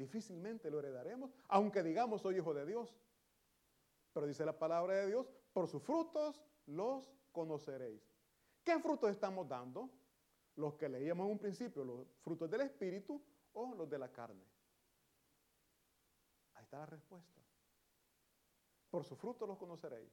Difícilmente 0.00 0.70
lo 0.70 0.78
heredaremos, 0.78 1.30
aunque 1.48 1.82
digamos 1.82 2.22
soy 2.22 2.38
hijo 2.38 2.54
de 2.54 2.64
Dios. 2.64 2.96
Pero 4.14 4.26
dice 4.26 4.46
la 4.46 4.58
palabra 4.58 4.94
de 4.94 5.08
Dios, 5.08 5.30
por 5.52 5.68
sus 5.68 5.82
frutos 5.82 6.42
los 6.64 7.12
conoceréis. 7.32 8.02
¿Qué 8.64 8.78
frutos 8.78 9.10
estamos 9.10 9.46
dando? 9.46 9.90
Los 10.56 10.74
que 10.76 10.88
leíamos 10.88 11.26
en 11.26 11.32
un 11.32 11.38
principio, 11.38 11.84
los 11.84 12.06
frutos 12.22 12.50
del 12.50 12.62
Espíritu 12.62 13.20
o 13.52 13.74
los 13.74 13.90
de 13.90 13.98
la 13.98 14.10
carne. 14.10 14.42
Ahí 16.54 16.64
está 16.64 16.78
la 16.78 16.86
respuesta. 16.86 17.42
Por 18.88 19.04
su 19.04 19.14
fruto 19.16 19.46
los 19.46 19.58
conoceréis. 19.58 20.10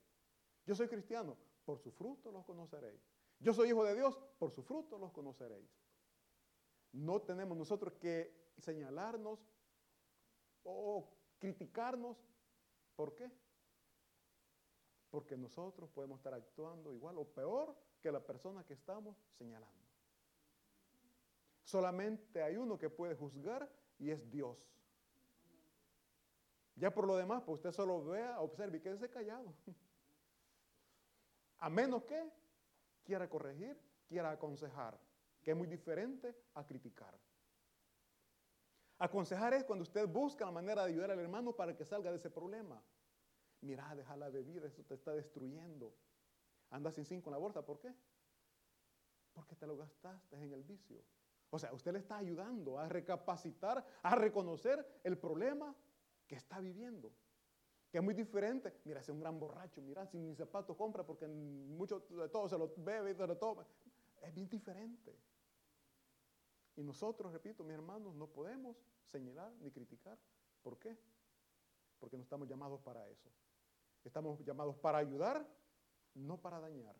Yo 0.65 0.75
soy 0.75 0.89
cristiano, 0.89 1.37
por 1.63 1.79
su 1.79 1.91
fruto 1.91 2.29
los 2.29 2.43
conoceréis. 2.43 2.99
Yo 3.39 3.53
soy 3.53 3.69
hijo 3.69 3.85
de 3.85 3.95
Dios, 3.95 4.19
por 4.37 4.51
su 4.51 4.63
fruto 4.63 4.97
los 4.97 5.13
conoceréis. 5.13 5.69
No 6.91 7.21
tenemos 7.21 7.57
nosotros 7.57 7.93
que 7.93 8.51
señalarnos 8.57 9.39
o 10.67 11.09
criticarnos. 11.39 12.17
¿Por 12.95 13.15
qué? 13.15 13.31
Porque 15.09 15.37
nosotros 15.37 15.89
podemos 15.89 16.19
estar 16.19 16.33
actuando 16.33 16.93
igual 16.93 17.17
o 17.17 17.25
peor 17.25 17.75
que 18.01 18.11
la 18.11 18.19
persona 18.19 18.65
que 18.65 18.73
estamos 18.73 19.17
señalando. 19.37 19.87
Solamente 21.63 22.43
hay 22.43 22.57
uno 22.57 22.77
que 22.77 22.89
puede 22.89 23.15
juzgar 23.15 23.69
y 23.97 24.11
es 24.11 24.29
Dios. 24.29 24.57
Ya 26.75 26.93
por 26.93 27.07
lo 27.07 27.15
demás, 27.17 27.41
pues 27.43 27.55
usted 27.55 27.71
solo 27.71 28.05
vea, 28.05 28.39
observe 28.39 28.77
y 28.77 28.81
quédese 28.81 29.09
callado. 29.09 29.53
A 31.59 31.69
menos 31.69 32.03
que 32.03 32.31
quiera 33.03 33.27
corregir, 33.27 33.79
quiera 34.07 34.31
aconsejar, 34.31 34.99
que 35.41 35.51
es 35.51 35.57
muy 35.57 35.67
diferente 35.67 36.35
a 36.53 36.63
criticar. 36.65 37.17
Aconsejar 38.99 39.53
es 39.53 39.63
cuando 39.63 39.83
usted 39.83 40.07
busca 40.07 40.45
la 40.45 40.51
manera 40.51 40.83
de 40.83 40.91
ayudar 40.91 41.11
al 41.11 41.19
hermano 41.19 41.55
para 41.55 41.75
que 41.75 41.85
salga 41.85 42.09
de 42.09 42.17
ese 42.17 42.29
problema. 42.29 42.81
Mira, 43.61 43.93
deja 43.95 44.15
la 44.15 44.29
bebida, 44.29 44.67
eso 44.67 44.83
te 44.83 44.95
está 44.95 45.13
destruyendo. 45.13 45.93
Anda 46.69 46.91
sin 46.91 47.05
cinco 47.05 47.29
en 47.29 47.33
la 47.33 47.37
bolsa, 47.37 47.63
¿por 47.63 47.79
qué? 47.79 47.93
Porque 49.33 49.55
te 49.55 49.67
lo 49.67 49.77
gastaste 49.77 50.35
en 50.35 50.51
el 50.51 50.63
vicio. 50.63 51.03
O 51.49 51.59
sea, 51.59 51.73
usted 51.73 51.93
le 51.93 51.99
está 51.99 52.17
ayudando 52.17 52.77
a 52.77 52.89
recapacitar, 52.89 53.85
a 54.01 54.15
reconocer 54.15 54.99
el 55.03 55.17
problema 55.17 55.75
que 56.27 56.35
está 56.35 56.59
viviendo. 56.59 57.13
Que 57.91 57.99
es 57.99 58.03
muy 58.03 58.13
diferente. 58.13 58.73
Mira, 58.83 58.99
es 58.99 59.09
un 59.09 59.19
gran 59.19 59.39
borracho, 59.39 59.81
mira, 59.81 60.05
sin 60.07 60.25
ni 60.25 60.35
zapatos 60.35 60.75
compra 60.75 61.05
porque 61.05 61.27
mucho 61.27 62.01
de 62.09 62.27
todo 62.29 62.49
se 62.49 62.57
lo 62.57 62.73
bebe 62.77 63.13
se 63.13 63.25
lo 63.25 63.37
toma. 63.37 63.65
Es 64.21 64.33
bien 64.33 64.49
diferente. 64.49 65.15
Y 66.77 66.83
nosotros, 66.83 67.33
repito, 67.33 67.63
mis 67.63 67.73
hermanos, 67.73 68.15
no 68.15 68.27
podemos 68.27 68.77
señalar 69.11 69.51
ni 69.59 69.71
criticar. 69.71 70.17
¿Por 70.61 70.77
qué? 70.77 70.97
Porque 71.99 72.17
no 72.17 72.23
estamos 72.23 72.47
llamados 72.47 72.79
para 72.81 73.09
eso. 73.09 73.31
Estamos 74.03 74.39
llamados 74.45 74.77
para 74.77 74.99
ayudar, 74.99 75.45
no 76.13 76.39
para 76.39 76.59
dañar. 76.59 76.95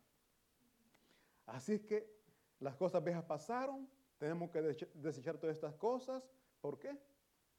Así 1.46 1.74
es 1.74 1.80
que 1.82 2.12
las 2.58 2.76
cosas 2.76 3.02
viejas 3.04 3.24
pasaron, 3.24 3.88
tenemos 4.18 4.50
que 4.50 4.60
desechar 4.60 5.38
todas 5.38 5.54
estas 5.54 5.76
cosas. 5.76 6.28
¿Por 6.60 6.78
qué? 6.78 6.98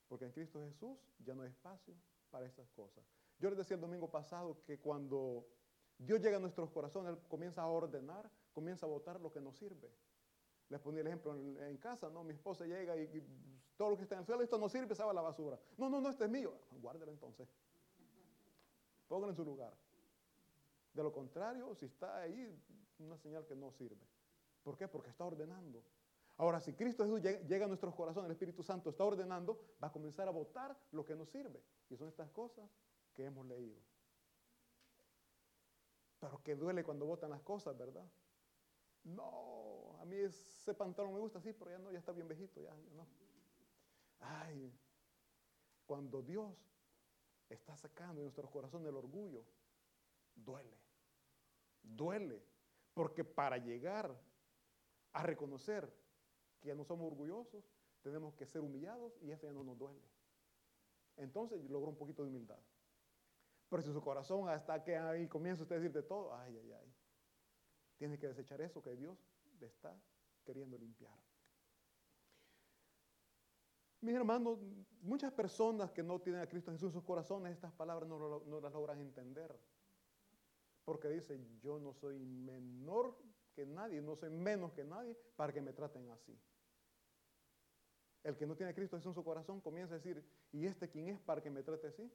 Porque 0.09 0.25
en 0.25 0.33
Cristo 0.33 0.59
Jesús 0.59 0.97
ya 1.19 1.33
no 1.33 1.43
hay 1.43 1.49
espacio 1.49 1.95
para 2.29 2.45
estas 2.45 2.69
cosas. 2.71 3.03
Yo 3.39 3.49
les 3.49 3.57
decía 3.57 3.75
el 3.75 3.81
domingo 3.81 4.11
pasado 4.11 4.61
que 4.65 4.77
cuando 4.77 5.47
Dios 5.97 6.19
llega 6.19 6.35
a 6.35 6.41
nuestros 6.41 6.69
corazones, 6.69 7.13
Él 7.13 7.19
comienza 7.29 7.61
a 7.61 7.67
ordenar, 7.67 8.29
comienza 8.51 8.85
a 8.85 8.89
votar 8.89 9.21
lo 9.21 9.31
que 9.31 9.39
nos 9.39 9.55
sirve. 9.55 9.89
Les 10.69 10.79
ponía 10.79 11.01
el 11.01 11.07
ejemplo 11.07 11.35
en, 11.35 11.77
casa, 11.77 12.09
¿no? 12.09 12.23
Mi 12.23 12.33
esposa 12.33 12.65
llega 12.65 12.95
y, 12.95 13.23
todo 13.75 13.91
lo 13.91 13.97
que 13.97 14.03
está 14.03 14.15
en 14.15 14.19
el 14.19 14.25
suelo, 14.25 14.43
esto 14.43 14.57
no 14.57 14.67
sirve, 14.67 14.93
se 14.93 15.01
la 15.01 15.21
basura. 15.21 15.57
No, 15.77 15.89
no, 15.89 16.01
no, 16.01 16.09
este 16.09 16.25
es 16.25 16.29
mío. 16.29 16.53
Guárdelo 16.81 17.11
entonces. 17.11 17.47
Póngalo 19.07 19.31
en 19.31 19.35
su 19.35 19.45
lugar. 19.45 19.73
De 20.93 21.01
lo 21.01 21.11
contrario, 21.11 21.73
si 21.75 21.85
está 21.85 22.17
ahí, 22.17 22.61
una 22.99 23.17
señal 23.17 23.45
que 23.45 23.55
no 23.55 23.71
sirve. 23.71 24.05
¿Por 24.63 24.77
qué? 24.77 24.87
Porque 24.87 25.09
está 25.09 25.23
ordenando. 25.23 25.81
Ahora, 26.37 26.59
si 26.59 26.73
Cristo 26.73 27.03
Jesús 27.03 27.21
llega, 27.21 27.65
a 27.65 27.67
nuestros 27.67 27.93
corazones, 27.95 28.27
el 28.27 28.31
Espíritu 28.31 28.63
Santo 28.63 28.89
está 28.89 29.03
ordenando, 29.03 29.59
va 29.83 29.87
a 29.87 29.91
comenzar 29.91 30.27
a 30.27 30.31
votar 30.31 30.77
lo 30.91 31.03
que 31.03 31.15
nos 31.15 31.29
sirve. 31.29 31.61
Y 31.89 31.97
son 31.97 32.07
estas 32.07 32.29
cosas 32.29 32.69
que 33.13 33.25
hemos 33.25 33.45
leído. 33.45 33.79
Pero 36.19 36.41
que 36.43 36.55
duele 36.55 36.83
cuando 36.83 37.05
votan 37.05 37.29
las 37.29 37.41
cosas, 37.41 37.77
¿verdad? 37.77 38.05
No, 39.03 39.88
a 39.99 40.05
mí 40.05 40.15
ese 40.17 40.73
pantalón 40.73 41.13
me 41.13 41.19
gusta 41.19 41.39
así, 41.39 41.53
pero 41.53 41.71
ya 41.71 41.77
no, 41.77 41.91
ya 41.91 41.99
está 41.99 42.11
bien 42.11 42.27
viejito, 42.27 42.61
ya, 42.61 42.69
ya 42.69 42.93
no. 42.93 43.05
Ay, 44.19 44.73
cuando 45.85 46.21
Dios 46.21 46.55
está 47.49 47.75
sacando 47.75 48.15
de 48.15 48.23
nuestros 48.23 48.49
corazones 48.49 48.87
el 48.87 48.95
orgullo, 48.95 49.43
duele, 50.35 50.77
duele, 51.83 52.41
porque 52.93 53.23
para 53.23 53.57
llegar 53.57 54.15
a 55.13 55.23
reconocer 55.23 55.91
que 56.61 56.69
ya 56.69 56.75
no 56.75 56.85
somos 56.85 57.07
orgullosos, 57.07 57.63
tenemos 58.01 58.33
que 58.35 58.45
ser 58.45 58.61
humillados 58.61 59.17
y 59.21 59.31
eso 59.31 59.47
ya 59.47 59.53
no 59.53 59.63
nos 59.63 59.77
duele. 59.77 60.01
Entonces 61.17 61.69
logró 61.69 61.89
un 61.89 61.97
poquito 61.97 62.23
de 62.23 62.29
humildad. 62.29 62.59
Pero 63.69 63.81
si 63.81 63.91
su 63.91 64.01
corazón 64.01 64.47
hasta 64.47 64.81
que 64.83 64.97
ahí 64.97 65.27
comienza 65.27 65.63
usted 65.63 65.75
a 65.75 65.79
decir 65.79 65.93
de 65.93 66.03
todo, 66.03 66.33
ay, 66.35 66.57
ay, 66.57 66.71
ay, 66.71 66.93
tiene 67.97 68.17
que 68.17 68.27
desechar 68.27 68.61
eso 68.61 68.81
que 68.81 68.95
Dios 68.95 69.17
le 69.59 69.67
está 69.67 69.95
queriendo 70.43 70.77
limpiar. 70.77 71.17
Mis 74.01 74.15
hermanos, 74.15 74.57
muchas 75.01 75.33
personas 75.33 75.91
que 75.91 76.01
no 76.01 76.19
tienen 76.19 76.41
a 76.41 76.47
Cristo 76.47 76.71
Jesús 76.71 76.87
en 76.87 76.93
sus 76.93 77.03
corazones, 77.03 77.53
estas 77.53 77.73
palabras 77.73 78.07
no, 78.07 78.61
las 78.61 78.71
logran 78.71 78.99
entender. 79.01 79.59
Porque 80.85 81.09
dicen, 81.09 81.59
yo 81.59 81.79
no 81.79 81.93
soy 81.93 82.17
menor 82.17 83.17
que 83.53 83.65
nadie, 83.65 84.01
no 84.01 84.15
soy 84.15 84.29
menos 84.29 84.71
que 84.71 84.85
nadie 84.85 85.17
para 85.35 85.51
que 85.51 85.61
me 85.61 85.73
traten 85.73 86.09
así. 86.11 86.39
El 88.23 88.37
que 88.37 88.47
no 88.47 88.55
tiene 88.55 88.71
a 88.71 88.75
Cristo 88.75 88.95
Jesús 88.95 89.11
en 89.11 89.15
su 89.15 89.23
corazón 89.23 89.59
comienza 89.59 89.95
a 89.95 89.97
decir, 89.97 90.23
¿y 90.51 90.65
este 90.65 90.89
quién 90.89 91.09
es 91.09 91.19
para 91.19 91.41
que 91.41 91.49
me 91.49 91.61
trate 91.61 91.87
así? 91.87 92.09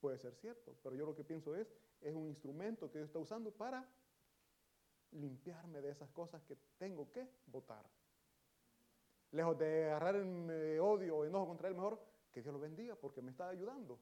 Puede 0.00 0.18
ser 0.18 0.34
cierto, 0.36 0.76
pero 0.82 0.94
yo 0.94 1.04
lo 1.04 1.14
que 1.14 1.24
pienso 1.24 1.56
es, 1.56 1.74
es 2.00 2.14
un 2.14 2.28
instrumento 2.28 2.90
que 2.90 2.98
Dios 2.98 3.08
está 3.08 3.18
usando 3.18 3.50
para 3.50 3.88
limpiarme 5.14 5.80
de 5.80 5.90
esas 5.90 6.10
cosas 6.10 6.42
que 6.42 6.56
tengo 6.78 7.10
que 7.12 7.28
votar. 7.46 7.84
Lejos 9.32 9.58
de 9.58 9.86
agarrar 9.86 10.16
el 10.16 10.78
odio 10.80 11.16
o 11.16 11.24
enojo 11.24 11.48
contra 11.48 11.68
él, 11.68 11.74
mejor 11.74 12.00
que 12.30 12.42
Dios 12.42 12.52
lo 12.52 12.60
bendiga 12.60 12.94
porque 12.96 13.22
me 13.22 13.30
está 13.30 13.48
ayudando. 13.48 13.98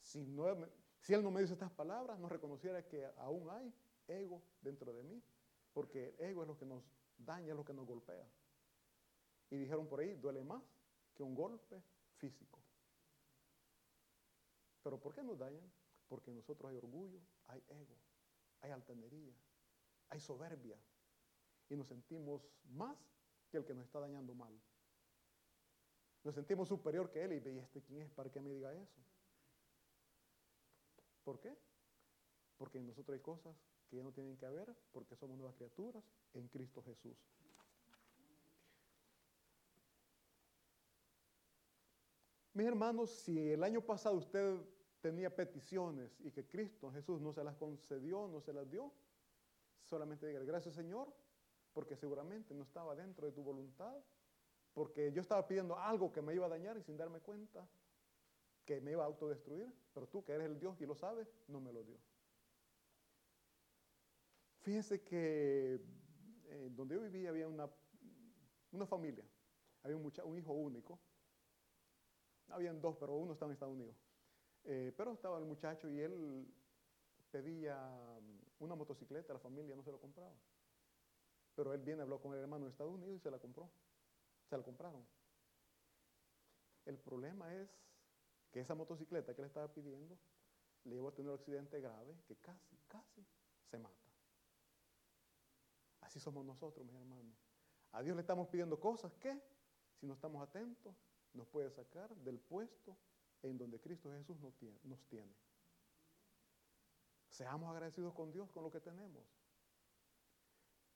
Si, 0.00 0.24
no, 0.24 0.44
si 1.00 1.12
Él 1.12 1.22
no 1.22 1.30
me 1.30 1.40
dice 1.40 1.52
estas 1.52 1.70
palabras, 1.70 2.18
no 2.18 2.28
reconociera 2.28 2.86
que 2.86 3.06
aún 3.18 3.48
hay 3.50 3.72
ego 4.08 4.42
dentro 4.60 4.92
de 4.92 5.02
mí, 5.02 5.22
porque 5.72 6.14
el 6.18 6.30
ego 6.30 6.42
es 6.42 6.48
lo 6.48 6.56
que 6.56 6.66
nos 6.66 6.82
daña 7.18 7.50
es 7.50 7.56
lo 7.56 7.64
que 7.64 7.74
nos 7.74 7.86
golpea. 7.86 8.26
Y 9.50 9.56
dijeron 9.56 9.86
por 9.86 10.00
ahí, 10.00 10.14
duele 10.14 10.42
más 10.42 10.62
que 11.14 11.22
un 11.22 11.34
golpe 11.34 11.82
físico. 12.16 12.58
Pero 14.82 14.98
¿por 14.98 15.14
qué 15.14 15.22
nos 15.22 15.38
dañan? 15.38 15.70
Porque 16.08 16.30
en 16.30 16.36
nosotros 16.36 16.70
hay 16.70 16.76
orgullo, 16.76 17.20
hay 17.46 17.62
ego, 17.68 17.96
hay 18.60 18.70
altanería, 18.70 19.34
hay 20.10 20.20
soberbia. 20.20 20.78
Y 21.68 21.76
nos 21.76 21.86
sentimos 21.86 22.48
más 22.64 22.98
que 23.48 23.56
el 23.56 23.64
que 23.64 23.74
nos 23.74 23.84
está 23.84 24.00
dañando 24.00 24.34
mal. 24.34 24.52
Nos 26.22 26.34
sentimos 26.34 26.68
superior 26.68 27.10
que 27.10 27.24
él 27.24 27.32
y 27.32 27.40
ve, 27.40 27.58
este 27.58 27.82
quién 27.82 28.02
es 28.02 28.10
para 28.10 28.30
que 28.30 28.40
me 28.40 28.50
diga 28.50 28.74
eso? 28.74 29.00
¿Por 31.24 31.40
qué? 31.40 31.56
Porque 32.58 32.78
en 32.78 32.86
nosotros 32.86 33.14
hay 33.14 33.22
cosas 33.22 33.56
que 33.88 33.96
ya 33.96 34.02
no 34.02 34.12
tienen 34.12 34.36
que 34.36 34.46
haber 34.46 34.74
porque 34.92 35.16
somos 35.16 35.38
nuevas 35.38 35.56
criaturas 35.56 36.04
en 36.34 36.48
Cristo 36.48 36.82
Jesús. 36.82 37.16
Mis 42.52 42.66
hermanos, 42.66 43.10
si 43.10 43.52
el 43.52 43.62
año 43.62 43.80
pasado 43.80 44.16
usted 44.16 44.60
tenía 45.00 45.34
peticiones 45.34 46.20
y 46.20 46.30
que 46.30 46.46
Cristo 46.46 46.90
Jesús 46.92 47.20
no 47.20 47.32
se 47.32 47.42
las 47.42 47.56
concedió, 47.56 48.28
no 48.28 48.40
se 48.40 48.52
las 48.52 48.68
dio, 48.68 48.92
solamente 49.90 50.26
diga 50.26 50.40
gracias 50.44 50.74
Señor, 50.76 51.12
porque 51.72 51.96
seguramente 51.96 52.54
no 52.54 52.62
estaba 52.62 52.94
dentro 52.94 53.26
de 53.26 53.32
tu 53.32 53.42
voluntad, 53.42 53.96
porque 54.72 55.12
yo 55.12 55.20
estaba 55.20 55.46
pidiendo 55.46 55.76
algo 55.76 56.12
que 56.12 56.22
me 56.22 56.34
iba 56.34 56.46
a 56.46 56.48
dañar 56.48 56.78
y 56.78 56.82
sin 56.82 56.96
darme 56.96 57.20
cuenta 57.20 57.68
que 58.64 58.80
me 58.80 58.92
iba 58.92 59.02
a 59.02 59.06
autodestruir, 59.06 59.72
pero 59.92 60.06
tú 60.06 60.24
que 60.24 60.32
eres 60.32 60.46
el 60.46 60.58
Dios 60.58 60.80
y 60.80 60.86
lo 60.86 60.94
sabes, 60.94 61.28
no 61.48 61.60
me 61.60 61.72
lo 61.72 61.82
dio. 61.82 61.98
Fíjense 64.60 65.02
que 65.02 65.80
eh, 66.44 66.68
donde 66.70 66.94
yo 66.94 67.00
vivía 67.00 67.30
había 67.30 67.48
una, 67.48 67.68
una 68.70 68.86
familia, 68.86 69.24
había 69.82 69.96
un, 69.96 70.12
un 70.24 70.38
hijo 70.38 70.52
único, 70.52 71.00
habían 72.48 72.80
dos, 72.80 72.96
pero 72.96 73.16
uno 73.16 73.32
estaba 73.32 73.50
en 73.50 73.54
Estados 73.54 73.74
Unidos. 73.74 73.96
Eh, 74.64 74.92
pero 74.96 75.12
estaba 75.12 75.38
el 75.38 75.46
muchacho 75.46 75.88
y 75.88 75.98
él 76.00 76.46
pedía 77.30 77.78
una 78.60 78.74
motocicleta, 78.74 79.32
la 79.32 79.38
familia 79.38 79.74
no 79.74 79.82
se 79.82 79.90
lo 79.90 80.00
compraba. 80.00 80.34
Pero 81.54 81.72
él 81.72 81.82
viene, 81.82 82.02
habló 82.02 82.20
con 82.20 82.32
el 82.32 82.40
hermano 82.40 82.64
de 82.64 82.70
Estados 82.70 82.92
Unidos 82.92 83.16
y 83.16 83.18
se 83.20 83.30
la 83.30 83.38
compró. 83.38 83.70
Se 84.48 84.56
la 84.56 84.62
compraron. 84.62 85.04
El 86.86 86.98
problema 86.98 87.54
es 87.54 87.70
que 88.50 88.60
esa 88.60 88.74
motocicleta 88.74 89.34
que 89.34 89.42
le 89.42 89.48
estaba 89.48 89.72
pidiendo 89.72 90.18
le 90.84 90.94
llevó 90.94 91.08
a 91.08 91.14
tener 91.14 91.30
un 91.30 91.38
accidente 91.38 91.80
grave 91.80 92.16
que 92.26 92.36
casi, 92.36 92.76
casi 92.88 93.26
se 93.70 93.78
mata. 93.78 93.96
Así 96.00 96.18
somos 96.18 96.44
nosotros, 96.44 96.84
mis 96.86 96.94
hermanos. 96.94 97.36
A 97.92 98.02
Dios 98.02 98.16
le 98.16 98.22
estamos 98.22 98.48
pidiendo 98.48 98.78
cosas 98.80 99.12
que, 99.16 99.40
si 99.98 100.06
no 100.06 100.14
estamos 100.14 100.42
atentos, 100.42 100.94
nos 101.34 101.46
puede 101.48 101.70
sacar 101.70 102.14
del 102.16 102.38
puesto 102.38 102.96
en 103.42 103.58
donde 103.58 103.80
Cristo 103.80 104.10
Jesús 104.10 104.38
nos 104.40 105.02
tiene. 105.06 105.34
Seamos 107.40 107.70
agradecidos 107.70 108.12
con 108.12 108.30
Dios 108.30 108.50
con 108.50 108.62
lo 108.62 108.70
que 108.70 108.80
tenemos. 108.80 109.24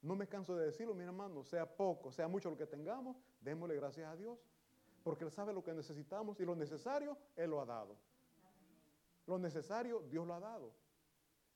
No 0.02 0.14
me 0.14 0.28
canso 0.28 0.54
de 0.54 0.66
decirlo, 0.66 0.94
mi 0.94 1.02
hermano, 1.02 1.42
sea 1.42 1.64
poco, 1.64 2.12
sea 2.12 2.28
mucho 2.28 2.50
lo 2.50 2.56
que 2.58 2.66
tengamos, 2.66 3.16
démosle 3.40 3.76
gracias 3.76 4.06
a 4.06 4.14
Dios, 4.14 4.38
porque 5.02 5.24
Él 5.24 5.30
sabe 5.30 5.54
lo 5.54 5.64
que 5.64 5.72
necesitamos 5.72 6.38
y 6.40 6.44
lo 6.44 6.54
necesario 6.54 7.16
Él 7.34 7.48
lo 7.48 7.62
ha 7.62 7.64
dado. 7.64 7.96
Lo 9.26 9.38
necesario 9.38 10.02
Dios 10.02 10.26
lo 10.26 10.34
ha 10.34 10.40
dado. 10.40 10.74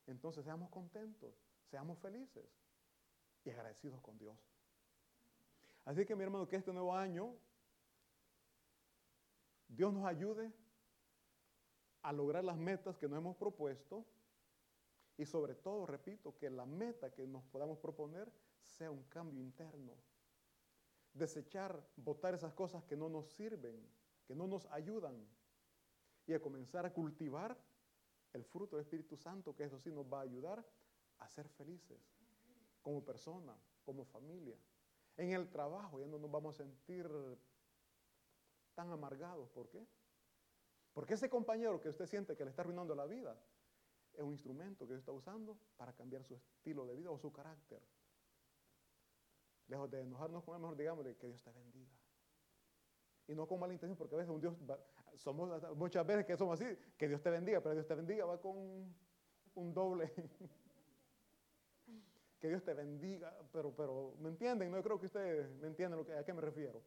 Entonces 0.06 0.42
seamos 0.42 0.70
contentos, 0.70 1.34
seamos 1.66 1.98
felices 1.98 2.46
y 3.44 3.50
agradecidos 3.50 4.00
con 4.00 4.16
Dios. 4.16 4.38
Así 5.84 6.06
que 6.06 6.16
mi 6.16 6.24
hermano, 6.24 6.48
que 6.48 6.56
este 6.56 6.72
nuevo 6.72 6.96
año 6.96 7.36
Dios 9.68 9.92
nos 9.92 10.06
ayude 10.06 10.50
a 12.00 12.10
lograr 12.10 12.42
las 12.42 12.56
metas 12.56 12.96
que 12.96 13.06
nos 13.06 13.18
hemos 13.18 13.36
propuesto 13.36 14.06
y 15.18 15.26
sobre 15.26 15.56
todo, 15.56 15.84
repito, 15.84 16.36
que 16.38 16.48
la 16.48 16.64
meta 16.64 17.10
que 17.10 17.26
nos 17.26 17.44
podamos 17.46 17.78
proponer 17.78 18.32
sea 18.62 18.90
un 18.90 19.02
cambio 19.04 19.40
interno. 19.40 19.92
Desechar, 21.12 21.84
votar 21.96 22.34
esas 22.34 22.54
cosas 22.54 22.84
que 22.84 22.96
no 22.96 23.08
nos 23.08 23.26
sirven, 23.26 23.84
que 24.24 24.36
no 24.36 24.46
nos 24.46 24.66
ayudan 24.66 25.26
y 26.24 26.34
a 26.34 26.40
comenzar 26.40 26.86
a 26.86 26.92
cultivar 26.92 27.58
el 28.32 28.44
fruto 28.44 28.76
del 28.76 28.84
Espíritu 28.84 29.16
Santo, 29.16 29.56
que 29.56 29.64
eso 29.64 29.80
sí 29.80 29.90
nos 29.90 30.06
va 30.06 30.20
a 30.20 30.22
ayudar 30.22 30.64
a 31.18 31.28
ser 31.28 31.48
felices 31.48 31.98
como 32.80 33.04
persona, 33.04 33.56
como 33.84 34.04
familia. 34.04 34.56
En 35.16 35.32
el 35.32 35.50
trabajo 35.50 35.98
ya 35.98 36.06
no 36.06 36.18
nos 36.18 36.30
vamos 36.30 36.54
a 36.54 36.62
sentir 36.62 37.10
tan 38.74 38.92
amargados. 38.92 39.50
¿Por 39.50 39.68
qué? 39.68 39.84
Porque 40.92 41.14
ese 41.14 41.28
compañero 41.28 41.80
que 41.80 41.88
usted 41.88 42.06
siente 42.06 42.36
que 42.36 42.44
le 42.44 42.50
está 42.50 42.62
arruinando 42.62 42.94
la 42.94 43.06
vida 43.06 43.36
es 44.18 44.24
un 44.24 44.32
instrumento 44.32 44.84
que 44.84 44.94
Dios 44.94 45.00
está 45.00 45.12
usando 45.12 45.56
para 45.76 45.92
cambiar 45.92 46.24
su 46.24 46.34
estilo 46.34 46.84
de 46.86 46.96
vida 46.96 47.10
o 47.10 47.18
su 47.18 47.32
carácter. 47.32 47.80
Lejos 49.68 49.88
de 49.90 50.00
enojarnos 50.00 50.42
con 50.42 50.56
él, 50.56 50.60
mejor 50.60 50.76
digámosle 50.76 51.16
que 51.16 51.28
Dios 51.28 51.40
te 51.40 51.52
bendiga. 51.52 51.92
Y 53.28 53.34
no 53.34 53.46
con 53.46 53.60
mala 53.60 53.74
intención, 53.74 53.96
porque 53.96 54.16
a 54.16 54.18
veces 54.18 54.34
un 54.34 54.40
Dios, 54.40 54.56
somos 55.14 55.76
muchas 55.76 56.04
veces 56.04 56.24
que 56.24 56.36
somos 56.36 56.60
así, 56.60 56.76
que 56.96 57.06
Dios 57.06 57.22
te 57.22 57.30
bendiga, 57.30 57.60
pero 57.60 57.74
Dios 57.74 57.86
te 57.86 57.94
bendiga 57.94 58.24
va 58.24 58.40
con 58.40 58.92
un 59.54 59.74
doble. 59.74 60.12
que 62.40 62.48
Dios 62.48 62.64
te 62.64 62.74
bendiga, 62.74 63.36
pero, 63.52 63.72
pero, 63.72 64.16
¿me 64.18 64.30
entienden? 64.30 64.72
No 64.72 64.82
creo 64.82 64.98
que 64.98 65.06
ustedes 65.06 65.48
me 65.60 65.68
entiendan 65.68 66.04
a 66.18 66.24
qué 66.24 66.32
me 66.32 66.40
refiero. 66.40 66.82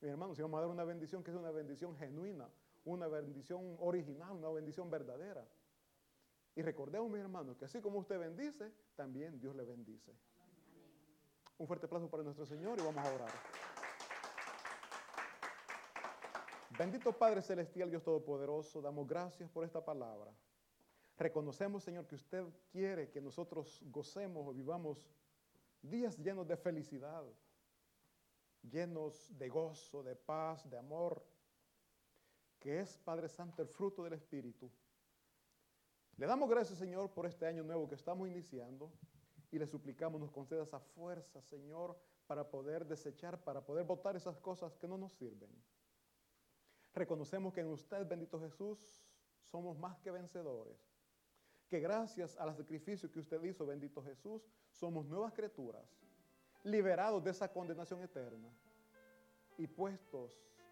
Mi 0.00 0.08
hermano, 0.08 0.34
si 0.34 0.40
vamos 0.40 0.58
a 0.58 0.62
dar 0.62 0.70
una 0.70 0.84
bendición 0.84 1.22
que 1.22 1.32
es 1.32 1.36
una 1.36 1.50
bendición 1.50 1.96
genuina, 1.96 2.48
una 2.84 3.08
bendición 3.08 3.76
original, 3.78 4.32
una 4.32 4.48
bendición 4.48 4.90
verdadera. 4.90 5.46
Y 6.54 6.62
recordemos, 6.62 7.10
mi 7.10 7.18
hermano, 7.18 7.56
que 7.56 7.64
así 7.64 7.80
como 7.80 7.98
usted 7.98 8.18
bendice, 8.18 8.72
también 8.94 9.38
Dios 9.40 9.56
le 9.56 9.64
bendice. 9.64 10.12
Un 11.58 11.66
fuerte 11.66 11.86
aplauso 11.86 12.10
para 12.10 12.22
nuestro 12.22 12.44
Señor 12.44 12.78
y 12.78 12.82
vamos 12.82 13.06
a 13.06 13.14
orar. 13.14 13.30
Bendito 16.78 17.12
Padre 17.12 17.42
Celestial, 17.42 17.90
Dios 17.90 18.02
Todopoderoso, 18.02 18.80
damos 18.80 19.06
gracias 19.06 19.50
por 19.50 19.64
esta 19.64 19.84
palabra. 19.84 20.32
Reconocemos, 21.18 21.84
Señor, 21.84 22.06
que 22.06 22.16
usted 22.16 22.44
quiere 22.70 23.10
que 23.10 23.20
nosotros 23.20 23.82
gocemos 23.86 24.46
o 24.48 24.52
vivamos 24.52 25.08
días 25.82 26.18
llenos 26.18 26.48
de 26.48 26.56
felicidad, 26.56 27.24
llenos 28.62 29.30
de 29.38 29.48
gozo, 29.48 30.02
de 30.02 30.16
paz, 30.16 30.68
de 30.68 30.78
amor, 30.78 31.24
que 32.58 32.80
es, 32.80 32.96
Padre 32.98 33.28
Santo, 33.28 33.62
el 33.62 33.68
fruto 33.68 34.04
del 34.04 34.14
Espíritu. 34.14 34.70
Le 36.16 36.26
damos 36.26 36.48
gracias, 36.48 36.78
Señor, 36.78 37.10
por 37.10 37.26
este 37.26 37.46
año 37.46 37.64
nuevo 37.64 37.88
que 37.88 37.94
estamos 37.94 38.28
iniciando 38.28 38.92
y 39.50 39.58
le 39.58 39.66
suplicamos 39.66 40.20
nos 40.20 40.30
conceda 40.30 40.62
esa 40.62 40.80
fuerza, 40.80 41.42
Señor, 41.42 41.96
para 42.26 42.48
poder 42.48 42.86
desechar, 42.86 43.42
para 43.42 43.60
poder 43.64 43.84
votar 43.84 44.16
esas 44.16 44.38
cosas 44.38 44.76
que 44.76 44.88
no 44.88 44.96
nos 44.96 45.12
sirven. 45.12 45.50
Reconocemos 46.94 47.52
que 47.52 47.60
en 47.60 47.68
usted, 47.68 48.06
bendito 48.06 48.40
Jesús, 48.40 48.78
somos 49.50 49.78
más 49.78 49.98
que 50.00 50.10
vencedores. 50.10 50.78
Que 51.68 51.80
gracias 51.80 52.36
al 52.36 52.54
sacrificio 52.54 53.10
que 53.10 53.20
usted 53.20 53.42
hizo, 53.44 53.64
bendito 53.66 54.02
Jesús, 54.02 54.42
somos 54.70 55.06
nuevas 55.06 55.32
criaturas 55.32 55.86
liberados 56.64 57.24
de 57.24 57.30
esa 57.30 57.52
condenación 57.52 58.02
eterna 58.02 58.48
y 59.58 59.66
puestos 59.66 60.30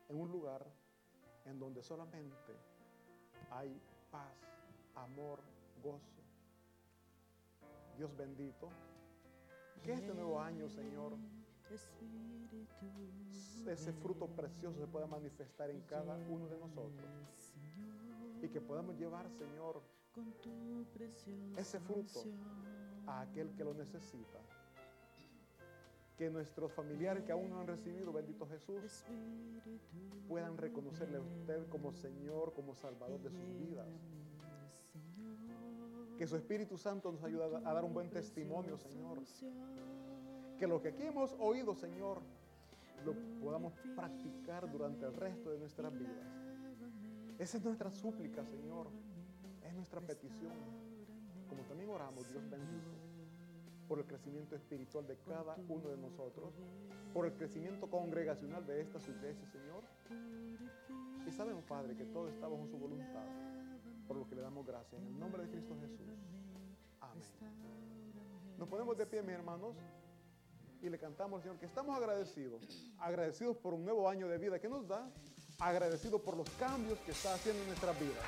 en 0.09 0.20
un 0.20 0.30
lugar 0.30 0.66
en 1.45 1.59
donde 1.59 1.82
solamente 1.82 2.55
hay 3.51 3.80
paz, 4.11 4.49
amor, 4.95 5.41
gozo. 5.82 6.20
Dios 7.97 8.16
bendito, 8.16 8.68
que 9.82 9.93
este 9.93 10.14
nuevo 10.14 10.41
año, 10.41 10.68
Señor, 10.68 11.16
ese 13.66 13.93
fruto 13.93 14.26
precioso 14.26 14.80
se 14.80 14.86
pueda 14.86 15.07
manifestar 15.07 15.70
en 15.70 15.80
cada 15.82 16.16
uno 16.28 16.49
de 16.49 16.59
nosotros 16.59 17.07
y 18.43 18.49
que 18.49 18.61
podamos 18.61 18.97
llevar, 18.99 19.30
Señor, 19.30 19.82
ese 21.57 21.78
fruto 21.80 22.24
a 23.07 23.20
aquel 23.20 23.55
que 23.55 23.64
lo 23.64 23.74
necesita 23.74 24.41
que 26.20 26.28
nuestros 26.28 26.70
familiares 26.72 27.24
que 27.24 27.32
aún 27.32 27.49
no 27.49 27.61
han 27.61 27.66
recibido, 27.66 28.12
bendito 28.12 28.47
Jesús, 28.47 29.07
puedan 30.28 30.59
reconocerle 30.59 31.16
a 31.16 31.22
usted 31.22 31.66
como 31.70 31.95
Señor, 31.95 32.53
como 32.53 32.74
Salvador 32.74 33.22
de 33.22 33.30
sus 33.30 33.59
vidas. 33.59 33.88
Que 36.20 36.26
su 36.26 36.36
Espíritu 36.36 36.76
Santo 36.76 37.10
nos 37.10 37.24
ayude 37.24 37.44
a 37.64 37.72
dar 37.72 37.82
un 37.82 37.94
buen 37.94 38.10
testimonio, 38.10 38.76
Señor. 38.76 39.22
Que 40.58 40.66
lo 40.66 40.78
que 40.82 40.88
aquí 40.88 41.04
hemos 41.04 41.34
oído, 41.40 41.74
Señor, 41.74 42.20
lo 43.06 43.14
podamos 43.40 43.72
practicar 43.96 44.70
durante 44.70 45.06
el 45.06 45.14
resto 45.14 45.50
de 45.50 45.58
nuestras 45.58 45.90
vidas. 45.98 46.26
Esa 47.38 47.56
es 47.56 47.64
nuestra 47.64 47.90
súplica, 47.90 48.44
Señor. 48.44 48.88
Es 49.66 49.72
nuestra 49.72 50.02
petición. 50.02 50.52
Como 51.48 51.62
también 51.62 51.88
oramos, 51.88 52.28
Dios 52.28 52.42
bendito 52.50 52.90
por 53.88 53.98
el 53.98 54.04
crecimiento 54.04 54.54
espiritual 54.54 55.06
de 55.06 55.16
cada 55.26 55.56
uno 55.70 55.88
de 55.88 55.96
nosotros, 55.96 56.52
por 57.14 57.24
el 57.24 57.32
crecimiento 57.32 57.88
congregacional 57.88 58.66
de 58.66 58.82
esta 58.82 58.98
iglesia, 58.98 59.46
Señor. 59.46 59.84
Y 61.26 61.30
sabemos, 61.30 61.64
Padre, 61.64 61.96
que 61.96 62.04
todo 62.04 62.28
está 62.28 62.46
bajo 62.46 62.66
su 62.66 62.76
voluntad, 62.76 63.24
por 64.11 64.16
lo 64.16 64.26
que 64.26 64.34
le 64.34 64.42
damos 64.42 64.66
gracias. 64.66 65.00
En 65.00 65.06
el 65.06 65.20
nombre 65.20 65.44
de 65.44 65.50
Cristo 65.50 65.76
Jesús. 65.80 66.00
Amén. 66.98 67.22
Nos 68.58 68.68
ponemos 68.68 68.98
de 68.98 69.06
pie, 69.06 69.22
mis 69.22 69.36
hermanos, 69.36 69.76
y 70.82 70.90
le 70.90 70.98
cantamos 70.98 71.36
al 71.36 71.42
Señor 71.44 71.61
que 71.61 71.66
estamos 71.66 71.96
agradecidos, 71.96 72.90
agradecidos 72.98 73.56
por 73.58 73.72
un 73.72 73.84
nuevo 73.84 74.08
año 74.08 74.26
de 74.26 74.36
vida 74.38 74.58
que 74.58 74.68
nos 74.68 74.88
da, 74.88 75.08
agradecidos 75.61 76.20
por 76.22 76.36
los 76.36 76.50
cambios 76.58 76.98
que 77.06 77.12
está 77.12 77.34
haciendo 77.34 77.62
en 77.62 77.68
nuestras 77.68 78.00
vidas. 78.00 78.24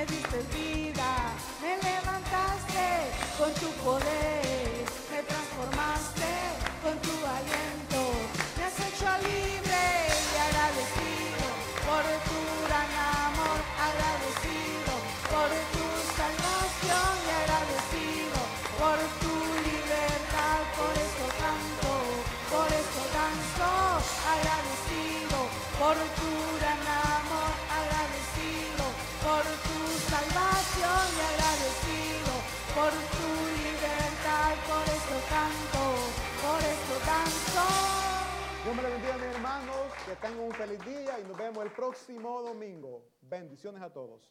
Me 0.00 0.06
diste 0.06 0.38
vida, 0.54 1.10
me 1.60 1.76
levantaste 1.76 2.88
con 3.36 3.52
tu 3.54 3.68
poder, 3.84 4.59
Dios 38.64 38.76
me 38.76 38.82
bendiga, 38.82 39.14
mis 39.16 39.36
hermanos, 39.36 39.92
que 40.04 40.14
tengan 40.16 40.40
un 40.40 40.52
feliz 40.52 40.78
día 40.84 41.18
y 41.18 41.24
nos 41.24 41.36
vemos 41.36 41.64
el 41.64 41.72
próximo 41.72 42.42
domingo. 42.42 43.04
Bendiciones 43.22 43.82
a 43.82 43.90
todos. 43.92 44.30